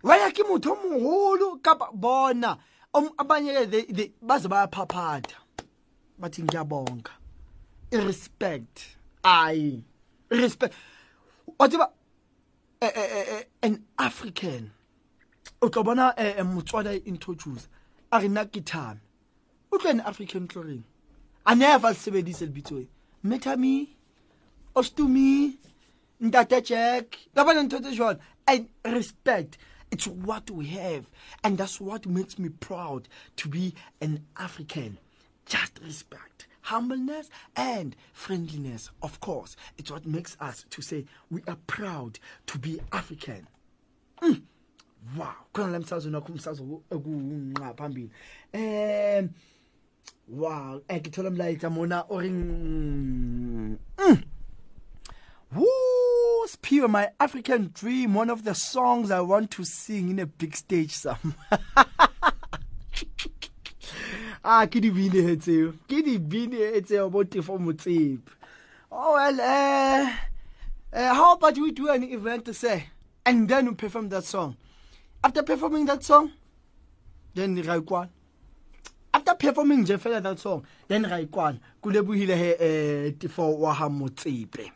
Waya 0.07 0.31
ke 0.31 0.43
motho 0.43 0.71
o 0.71 0.75
moholo 0.75 1.59
kapa 1.61 1.91
bona 1.93 2.57
om- 2.93 3.13
abanye 3.17 3.65
they- 3.71 3.91
they- 3.97 4.11
baze 4.21 4.47
bayaphaphatha 4.47 5.37
bathi 6.19 6.43
ngiyabonga 6.43 7.11
irespect 7.91 8.97
ayi 9.23 9.83
respect 10.29 10.73
wa 11.59 11.67
tseba 11.67 11.91
eh, 12.81 12.91
eh, 12.95 13.09
eh, 13.17 13.27
eh, 13.39 13.43
an 13.63 13.83
african 13.97 14.71
o 15.61 15.69
tlo 15.69 15.83
bona 15.83 16.13
eh, 16.17 16.35
eh, 16.37 16.43
motswadi 16.45 16.89
a 16.89 17.01
introduce 17.05 17.67
a 18.11 18.19
re 18.19 18.27
nna 18.29 18.45
ke 18.45 18.61
thame. 18.63 18.99
O 19.71 19.77
tlo 19.77 19.89
an 19.89 19.99
african 20.01 20.47
tlo 20.47 20.61
reng 20.63 20.83
a 21.45 21.55
never 21.55 21.89
le 21.89 21.95
sebedise 21.95 22.45
lebitso 22.45 22.79
e 22.79 22.87
metami 23.23 23.89
ostumi 24.75 25.57
ntate 26.21 26.61
jack 26.63 27.17
labana 27.35 27.63
ntho 27.63 27.79
tse 27.81 27.95
jwalo. 27.95 28.19
And 28.47 28.69
respect 28.85 29.57
it's 29.91 30.07
what 30.07 30.49
we 30.51 30.67
have 30.67 31.09
and 31.43 31.57
that's 31.57 31.79
what 31.79 32.05
makes 32.05 32.37
me 32.39 32.49
proud 32.49 33.07
to 33.37 33.47
be 33.47 33.73
an 34.01 34.25
african. 34.37 34.97
Just 35.45 35.79
respect 35.83 36.47
humbleness 36.61 37.29
and 37.55 37.95
friendliness 38.13 38.91
of 39.01 39.19
course. 39.21 39.55
It's 39.77 39.89
what 39.91 40.05
makes 40.05 40.35
us 40.41 40.65
to 40.69 40.81
say 40.81 41.05
we 41.31 41.41
are 41.47 41.57
proud 41.67 42.19
to 42.47 42.57
be 42.59 42.79
african. 42.91 43.47
Mm. 44.21 44.41
wow. 45.15 45.33
Wow. 50.35 50.81
Mm. 53.97 54.23
Woo, 55.53 55.65
Spear, 56.47 56.87
my 56.87 57.09
African 57.19 57.71
dream, 57.73 58.13
one 58.13 58.29
of 58.29 58.45
the 58.45 58.55
songs 58.55 59.11
I 59.11 59.19
want 59.19 59.51
to 59.51 59.65
sing 59.65 60.11
in 60.11 60.19
a 60.19 60.25
big 60.25 60.55
stage 60.55 60.91
some. 60.91 61.35
ah, 64.45 64.65
ke 64.65 64.79
di 64.79 64.89
bine 64.89 65.35
tseo. 65.35 65.73
Ke 65.91 65.99
di 66.05 66.17
bine 66.17 66.79
tseo 66.79 67.11
bo 67.11 67.25
Tefo. 67.25 67.59
Oh 68.89 69.13
well, 69.13 69.41
uh, 69.41 70.09
uh, 70.93 71.13
how 71.13 71.33
about 71.33 71.57
we 71.57 71.71
do 71.71 71.89
an 71.89 72.03
event 72.03 72.45
to 72.45 72.53
say, 72.53 72.87
and 73.25 73.49
then 73.49 73.65
we 73.67 73.73
perform 73.75 74.07
that 74.07 74.23
song. 74.23 74.55
After 75.21 75.43
performing 75.43 75.85
that 75.87 76.01
song, 76.05 76.31
then 77.33 77.61
ra 77.61 77.77
ikwana. 77.77 78.07
After 79.13 79.33
performing 79.35 79.83
je 79.83 79.97
fela 79.97 80.23
that 80.23 80.39
song, 80.39 80.65
then 80.87 81.03
ra 81.03 81.17
ikwana. 81.17 81.59
Kulebohile 81.83 82.37
he 82.37 82.55
eh 82.57 83.11
Tefo 83.19 83.57
wa 83.57 83.73
ha 83.73 83.89
Motsepe. 83.89 84.71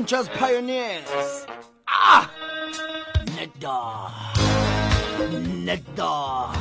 African 0.00 0.06
jazz 0.06 0.28
pioneers. 0.38 1.46
Ah! 1.86 2.30
Nectar. 3.36 4.10
Nectar. 5.64 6.54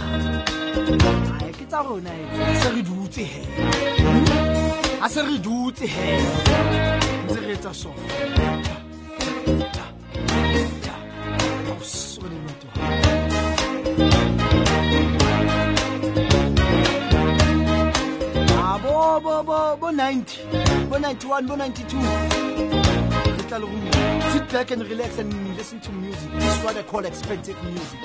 Ai, 1.41 1.51
ke 1.51 1.65
tsa 1.65 1.79
rona 1.83 2.11
e. 2.11 2.55
Se 2.61 2.69
re 2.75 2.81
dutse 2.81 3.23
he. 3.23 3.43
A 5.01 5.09
se 5.09 5.21
re 5.21 5.37
dutse 5.39 5.87
he. 5.87 6.17
Ntse 7.25 7.39
re 7.39 7.53
etsa 7.53 7.71
Ah, 18.57 18.77
bo 18.83 19.19
bo 19.21 19.43
bo 19.43 19.77
bo 19.77 19.91
90 19.91 20.89
bo 20.89 20.97
91 20.97 21.47
bo 21.47 21.55
92 21.55 23.08
Room. 23.67 23.91
sit 24.31 24.47
back 24.49 24.71
and 24.71 24.81
relax 24.87 25.17
and 25.17 25.57
listen 25.57 25.79
to 25.81 25.91
music 25.91 26.31
this 26.31 26.57
is 26.57 26.63
what 26.63 26.77
i 26.77 26.83
call 26.83 27.05
expensive 27.05 27.57
music 27.63 27.99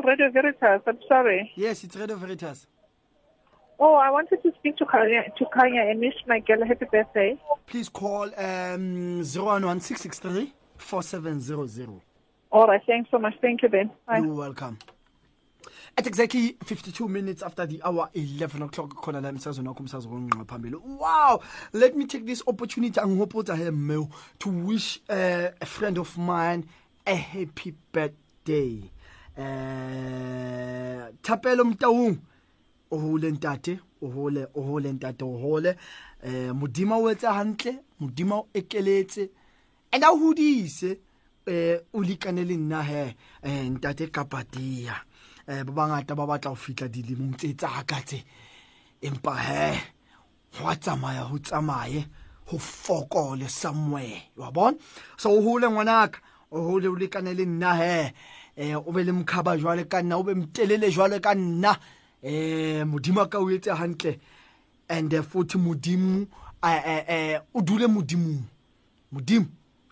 called 0.00 0.18
Radio 0.18 0.30
Veritas. 0.30 0.82
I'm 0.86 0.98
sorry. 1.08 1.52
Yes, 1.56 1.84
it's 1.84 1.96
Radio 1.96 2.16
Veritas. 2.16 2.66
Oh, 3.78 3.94
I 3.94 4.10
wanted 4.10 4.42
to 4.42 4.52
speak 4.58 4.76
to 4.76 4.84
Kanya, 4.84 5.24
to 5.38 5.46
Kanya 5.54 5.82
and 5.82 6.00
wish 6.00 6.14
my 6.26 6.40
girl 6.40 6.62
a 6.62 6.66
happy 6.66 6.86
birthday. 6.90 7.38
Please 7.66 7.88
call 7.88 8.24
um 8.36 9.22
011663 9.22 10.52
4700. 10.76 12.00
All 12.52 12.66
right, 12.66 12.80
thanks 12.86 13.10
so 13.10 13.18
much. 13.18 13.34
Thank 13.40 13.62
you, 13.62 13.68
Ben. 13.68 13.90
Bye. 14.06 14.18
You're 14.18 14.34
welcome. 14.34 14.78
At 15.96 16.06
exactly 16.06 16.56
52 16.64 17.08
minutes 17.08 17.42
after 17.42 17.66
the 17.66 17.80
hour 17.84 18.08
11 18.14 18.62
o'clock, 18.62 18.94
khona 19.02 19.20
la 19.22 19.28
emsazweni 19.28 19.68
wakho 19.68 19.82
umsakazo 19.82 20.08
wonqa 20.08 20.44
phambili. 20.44 20.76
Wow! 20.98 21.40
Let 21.72 21.96
me 21.96 22.06
take 22.06 22.26
this 22.26 22.42
opportunity 22.46 23.00
and 23.00 23.18
hope 23.18 23.32
angihopotsa 23.32 23.56
he 23.56 23.70
Mel 23.70 24.10
to 24.40 24.50
wish 24.50 25.00
uh, 25.08 25.48
a 25.60 25.66
friend 25.66 25.98
of 25.98 26.16
mine 26.18 26.66
a 27.06 27.14
happy 27.14 27.74
birthday. 27.92 28.90
Uh, 29.38 31.12
Thapelo 31.22 31.64
Mtaung. 31.64 32.18
o 32.90 32.98
hole 32.98 33.30
ntate 33.30 33.78
o 34.02 34.08
hole 34.08 34.46
o 34.54 34.62
hole 34.62 34.92
ntate 34.92 35.24
o 35.24 35.38
hole. 35.38 35.76
Eh 36.22 36.52
modima 36.52 36.96
o 36.96 37.10
etsa 37.10 37.32
hantle 37.32 37.78
modima 38.00 38.36
o 38.36 38.48
ekeletse. 38.54 39.30
And 39.92 40.04
a 40.04 40.08
hodise 40.08 40.98
eh 41.46 41.78
o 41.94 42.02
likane 42.02 42.44
le 42.44 42.56
nna 42.56 42.82
he 42.82 43.16
eh 43.42 43.70
ntate 43.70 44.10
kapatia 44.10 44.94
eh 45.46 45.62
ba 45.64 45.72
bangata 45.72 46.14
ba 46.14 46.26
batla 46.26 46.50
ho 46.50 46.56
fitla 46.56 46.88
dilemong 46.88 47.36
tse 47.36 47.54
tsa 47.54 47.84
ka 47.86 48.00
tse. 48.02 48.24
Empa 49.02 49.36
he 49.36 49.80
ho 50.58 50.74
tsamaya 50.74 51.22
ho 51.22 51.38
tsamaye 51.38 52.04
ho 52.46 52.58
fokole 52.58 53.48
somewhere 53.48 54.30
wa 54.36 54.50
bona? 54.50 54.76
So 55.16 55.30
o 55.30 55.40
hole 55.42 55.70
ngwanaka 55.70 56.18
o 56.50 56.60
hole 56.60 56.88
o 56.88 56.96
lekane 56.96 57.34
le 57.34 57.46
nna 57.46 57.74
he. 57.76 58.12
Eh 58.60 58.76
o 58.76 58.92
be 58.92 59.04
le 59.04 59.12
mkhaba 59.12 59.56
jwale 59.56 59.88
ka 59.88 60.02
nna 60.02 60.18
o 60.18 60.22
be 60.22 60.34
mtelele 60.34 60.90
jwale 60.92 61.20
ka 61.20 61.34
nna. 61.34 61.72
Eh 62.22 62.84
modimo 62.84 63.24
ka 63.26 63.40
o 63.40 63.48
etse 63.48 63.72
hantle. 63.72 64.18
And 64.88 65.14
eh, 65.14 65.22
futhi 65.22 65.56
modimo 65.56 66.26
eh, 66.62 67.04
eh, 67.08 67.40
o 67.54 67.62
dule 67.62 67.88
modimong. 67.88 68.44
Modimo 69.12 69.46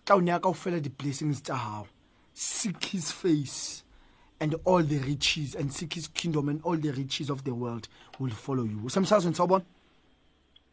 tla 0.05 0.15
o 0.15 0.21
neya 0.21 0.39
ka 0.39 0.53
di-blessings 0.79 1.41
tsa 1.41 1.83
seek 2.33 2.83
his 2.85 3.11
face 3.11 3.83
and 4.39 4.55
all 4.63 4.81
the 4.81 4.99
riches 4.99 5.55
and 5.55 5.73
seek 5.73 5.93
his 5.95 6.07
kingdom 6.07 6.47
and 6.49 6.61
all 6.63 6.77
the 6.77 6.91
riches 6.91 7.29
of 7.29 7.43
the 7.43 7.53
world 7.53 7.87
will 8.19 8.29
follow 8.29 8.63
you. 8.63 8.79
Usemsazweni 8.85 9.35
sawubona 9.35 9.65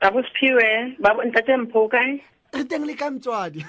abusiphiwe 0.00 0.96
babo 0.98 1.24
ntate 1.24 1.56
mpho 1.56 1.88
kae 1.88 2.22
re 2.52 2.64
teng 2.64 2.84
le 2.86 2.94
ka 2.94 3.10
motswadi 3.10 3.64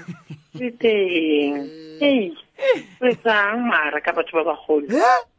le 0.53 0.71
teng 0.71 2.35
ei 2.57 2.85
o 3.01 3.05
etsang 3.11 3.67
mara 3.67 4.01
ka 4.01 4.11
batho 4.11 4.33
ba 4.37 4.43
bagolo. 4.51 4.87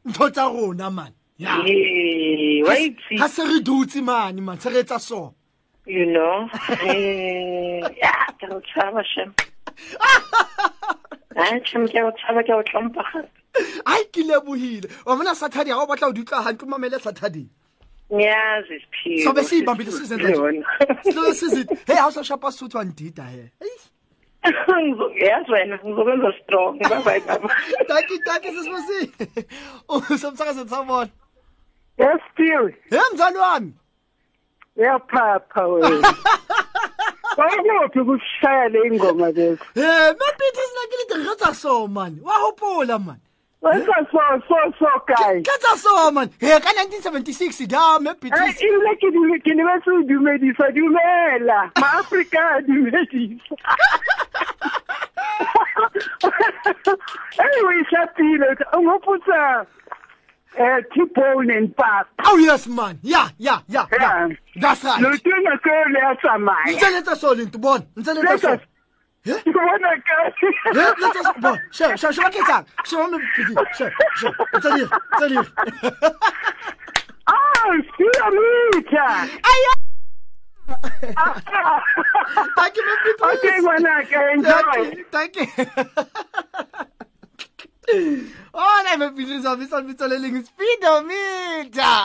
Ntho 0.06 0.30
tsa 0.30 0.44
rona 0.48 0.90
man. 0.90 1.12
Ya. 1.38 1.62
Ee, 1.66 2.62
wa 2.62 2.74
itse. 2.78 3.18
ha 3.18 3.28
se 3.28 3.44
re 3.46 3.60
dutse 3.60 4.02
mane 4.02 4.40
man 4.40 4.58
se 4.60 4.70
re 4.70 4.82
etsa 4.82 5.00
so. 5.00 5.34
You 5.86 6.06
know? 6.06 6.48
Ke 8.38 8.46
go 8.48 8.60
tshaba 8.60 9.02
shem. 9.04 9.34
Ai 11.36 11.60
shem 11.64 11.86
ke 11.86 11.98
go 12.02 12.10
tshaba 12.18 12.42
ke 12.42 12.52
go 12.52 12.62
tlompa 12.62 13.02
gape. 13.12 13.30
Ai 13.86 14.02
ke 14.12 14.22
lebohile. 14.26 14.90
Wa 15.06 15.16
bona 15.16 15.34
saturday 15.34 15.70
ha 15.70 15.82
o 15.82 15.86
batla 15.86 16.10
ho 16.10 16.12
di 16.12 16.22
utlwa 16.22 16.42
hantle 16.44 16.66
o 16.66 16.70
mamele 16.70 17.00
saturday? 17.00 17.46
Ngiyazi 18.12 18.80
siphiwe 18.80 19.24
sobe 19.24 19.44
siyibambile 19.44 19.90
sizenza 19.92 20.28
nje 20.28 20.64
siloke 21.02 21.34
sizithi 21.34 21.74
hey 21.86 21.96
ha 21.96 22.08
usashapa 22.08 22.52
suthu 22.52 22.78
andida 22.78 23.24
he 23.24 23.50
yazi 25.20 25.52
wena 25.52 25.78
ngizokwenza 25.84 26.32
strong 26.42 26.78
bye 27.04 27.20
baba 27.20 27.54
taki 27.88 28.18
taki 28.18 28.48
sisibusi 28.48 29.12
usomsakazeni 29.88 30.68
sawubona 30.70 31.10
yes 31.98 32.20
still 32.32 32.72
hey 32.90 33.00
mzali 33.14 33.38
wami 33.38 33.72
yaphapha 34.76 35.66
wena 35.66 36.14
Wayinophi 37.38 38.00
ukushaya 38.00 38.68
le 38.68 38.78
ingoma 38.86 39.30
lezo? 39.30 39.64
Eh, 39.74 40.14
mapithi 40.18 40.62
sinakile 40.68 41.22
ngikhetha 41.24 41.54
so 41.54 41.86
man. 41.86 42.18
Wahopula 42.22 42.98
man. 42.98 43.20
Wenza 43.62 44.06
so 44.10 44.18
so 44.48 44.56
so 44.78 44.86
guy. 45.06 45.42
Khetha 45.42 45.76
so 45.76 46.10
man. 46.10 46.30
Eh, 46.40 46.60
ka 46.60 46.70
1976 46.72 47.66
da 47.66 47.98
mapithi. 48.00 48.34
Eh, 48.34 48.54
ile 48.60 48.94
ke 48.96 49.10
di 49.10 49.38
ke 49.44 49.54
ne 49.54 49.62
ba 49.62 49.78
se 49.84 49.90
dumedisa 50.08 50.66
dumela. 50.74 51.70
Ma 51.78 51.92
Afrika 52.00 52.60
dumedisa. 52.66 53.54
O 58.72 58.82
ngopotsa 58.82 59.66
um 60.58 60.82
t-bone 60.94 61.50
and 61.50 61.76
pap 61.76 62.08
oh 62.26 62.36
yes 62.38 62.66
man 62.66 62.98
yeah 63.02 63.28
yeah 63.38 63.60
yeah 63.68 63.86
yeah 63.92 64.28
that's 64.60 64.82
right 64.84 65.00
leoto 65.00 65.30
ena 65.38 65.56
ke 65.58 65.70
le 65.92 65.98
ya 66.00 66.14
tsamaya 66.22 66.72
ntse 66.72 66.90
letsa 66.94 67.16
so 67.16 67.34
le 67.34 67.44
nto 67.44 67.58
bona 67.58 67.84
ntse 67.96 68.14
letsa 68.14 68.38
so 68.38 68.48
Letsa- 69.26 69.44
ke 69.44 69.52
bona 69.52 69.88
Eh, 70.68 70.92
let's 71.00 71.14
just 71.14 71.40
bon. 71.40 71.58
Sure, 71.70 71.96
sure, 71.96 72.12
sure. 72.12 72.30
Ça? 72.46 72.64
Sure, 72.84 73.08
me 73.08 73.18
petit. 73.18 73.76
Sure, 73.76 73.90
sure. 74.14 74.32
C'est 74.62 74.74
dire, 74.74 74.90
c'est 75.18 75.28
dire. 75.28 75.44
Ah, 77.26 77.72
spiamita. 77.88 79.06
Thank 82.56 82.76
you, 82.76 82.84
my 82.84 82.96
people. 83.04 83.28
Okay, 83.32 83.56
ngwanaka, 83.60 84.18
enjoy. 84.34 85.04
Thank 85.10 85.36
you. 85.36 85.46
Oh, 88.52 88.82
nei, 88.84 88.96
me 88.98 89.10
pitsa 89.16 89.42
sa 89.42 89.56
bitsa 89.56 89.80
bitsa 89.80 90.08
le 90.08 90.18
leng 90.18 90.44
speedometer. 90.44 92.04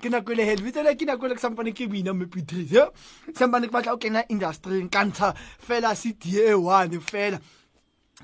Ke 0.00 0.08
nako 0.08 0.32
le 0.34 0.44
hel 0.48 0.62
bitsa 0.64 0.82
le 0.82 0.94
ke 0.96 1.04
nako 1.04 1.28
le 1.28 1.34
ke 1.36 1.40
sampane 1.42 1.72
ke 1.76 1.88
bina 1.90 2.14
me 2.14 2.24
pitsa. 2.24 2.88
Sampane 3.36 3.68
ke 3.68 3.72
batla 3.74 3.92
o 3.92 3.98
kena 3.98 4.24
industry 4.30 4.88
ka 4.88 5.04
ntsha 5.04 5.34
fela 5.36 5.92
CTA 5.92 6.56
1 6.56 7.00
fela. 7.04 7.38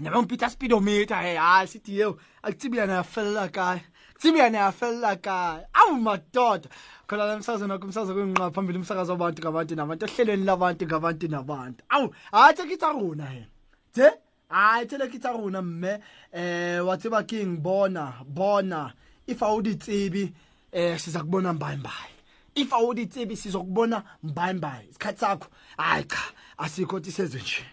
Ne 0.01 0.11
ba 0.11 0.23
mpitsa 0.23 0.49
speedometer 0.49 1.21
he 1.21 1.37
ha 1.37 1.67
CTA 1.67 2.01
eo. 2.01 2.17
A 2.43 2.51
ke 2.53 2.57
tsebia 2.57 2.87
na 2.89 3.03
fella 3.03 3.49
kae. 3.49 3.85
Tsebia 4.17 4.49
na 4.51 4.71
fella 4.73 5.17
kae. 5.17 5.67
awu 5.85 6.01
madoda. 6.01 6.69
Khona 7.07 7.25
la 7.27 7.39
msakazo 7.39 7.67
nakho 7.67 7.85
umsakazo 7.85 8.15
kuyinqa 8.15 8.51
phambili 8.51 8.79
umsakazo 8.79 9.13
wabantu 9.13 9.43
ngabantu 9.43 9.75
nabantu 9.75 10.05
ehlelweni 10.07 10.45
labantu 10.45 10.87
ngabantu 10.87 11.29
nabantu. 11.29 11.85
Awu 11.89 12.15
hayi 12.33 12.55
tekitha 12.55 12.93
rona 12.93 13.27
he 13.27 13.47
je 13.95 14.11
hayi 14.49 14.87
telekitha 14.87 15.33
rona 15.33 15.63
mme 15.63 15.99
eh 16.33 16.87
watseba 16.87 17.23
king 17.23 17.57
bona 17.63 18.13
bona 18.27 18.93
if 19.27 19.43
awuditsebi 19.43 20.33
eh 20.73 20.99
siza 20.99 21.21
kubona 21.21 21.53
mbayi 21.53 21.77
mbayi. 21.77 22.15
If 22.55 22.73
awuditsebi 22.73 23.37
sizokubona 23.37 24.03
mbayi 24.23 24.55
mbayi 24.55 24.89
isikhathi 24.91 25.21
sakho. 25.21 25.49
Hayi 25.77 26.05
cha 26.05 26.19
asikho 26.59 27.01
tisezwe 27.01 27.41
nje. 27.41 27.65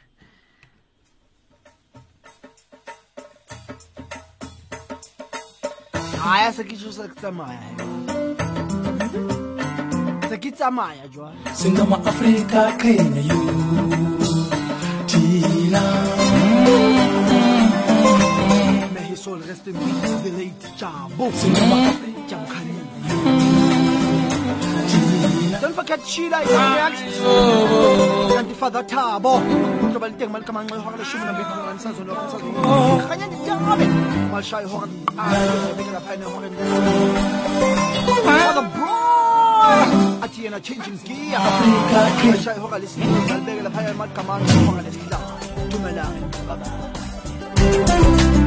haya 6.24 6.54
se 6.54 6.64
ke 6.64 6.76
tsosa 6.78 7.08
ke 7.10 7.16
tsamaya. 7.22 7.60
Se 10.30 10.38
ke 10.38 10.52
tsamaya 10.52 11.06
jwa 11.14 11.30
singa 11.54 11.84
ma 11.92 11.98
africa 12.12 12.62
qhina 12.82 13.22
yo. 13.30 13.40
Tina 15.10 15.84
may 18.94 19.06
his 19.10 19.20
soul 19.24 19.40
rest 19.50 19.68
in 19.68 19.74
peace 19.74 20.18
the 20.24 20.32
late 20.38 20.64
jabo 20.80 21.26
singa 21.42 21.64
ma 21.72 21.78
africa 21.90 22.22
jabo 22.30 22.46
khani 22.54 23.51
Don't 25.62 25.76
forget 25.76 26.00
Sheila 26.08 26.40
is 26.42 26.50
next. 26.50 27.04
Kanti 28.36 28.56
Father 28.62 28.84
Thabo. 28.84 29.34
Ngoba 29.92 30.08
liteng 30.10 30.32
mali 30.34 30.46
kamanxe 30.46 30.76
ihora 30.76 30.98
leshumi 30.98 31.26
nambili 31.26 31.46
khona 31.50 31.74
nisazona 31.78 32.14
nisazona. 32.26 32.60
Khanya 33.08 33.26
ndiyabe. 33.28 33.86
Mashaya 34.34 34.66
ihora. 34.68 34.88
Ah, 35.18 35.34
beka 35.78 35.92
lapha 35.96 36.14
ihora. 36.18 36.48
Father 38.26 38.66
Bro. 38.74 38.90
athi 40.26 40.40
yena 40.46 40.60
changing 40.66 40.98
gear 41.06 41.40
Africa 41.48 42.02
King. 42.22 42.38
Shaya 42.44 42.58
ihora 42.58 42.78
lesibili 42.82 43.22
ngalibeke 43.26 43.62
laphaya 43.68 43.90
emagqamanga 43.96 44.54
ihora 44.62 44.82
lesihlanu 44.86 45.34
dumelane 45.70 46.22
bye 46.48 46.56
bye 46.60 48.41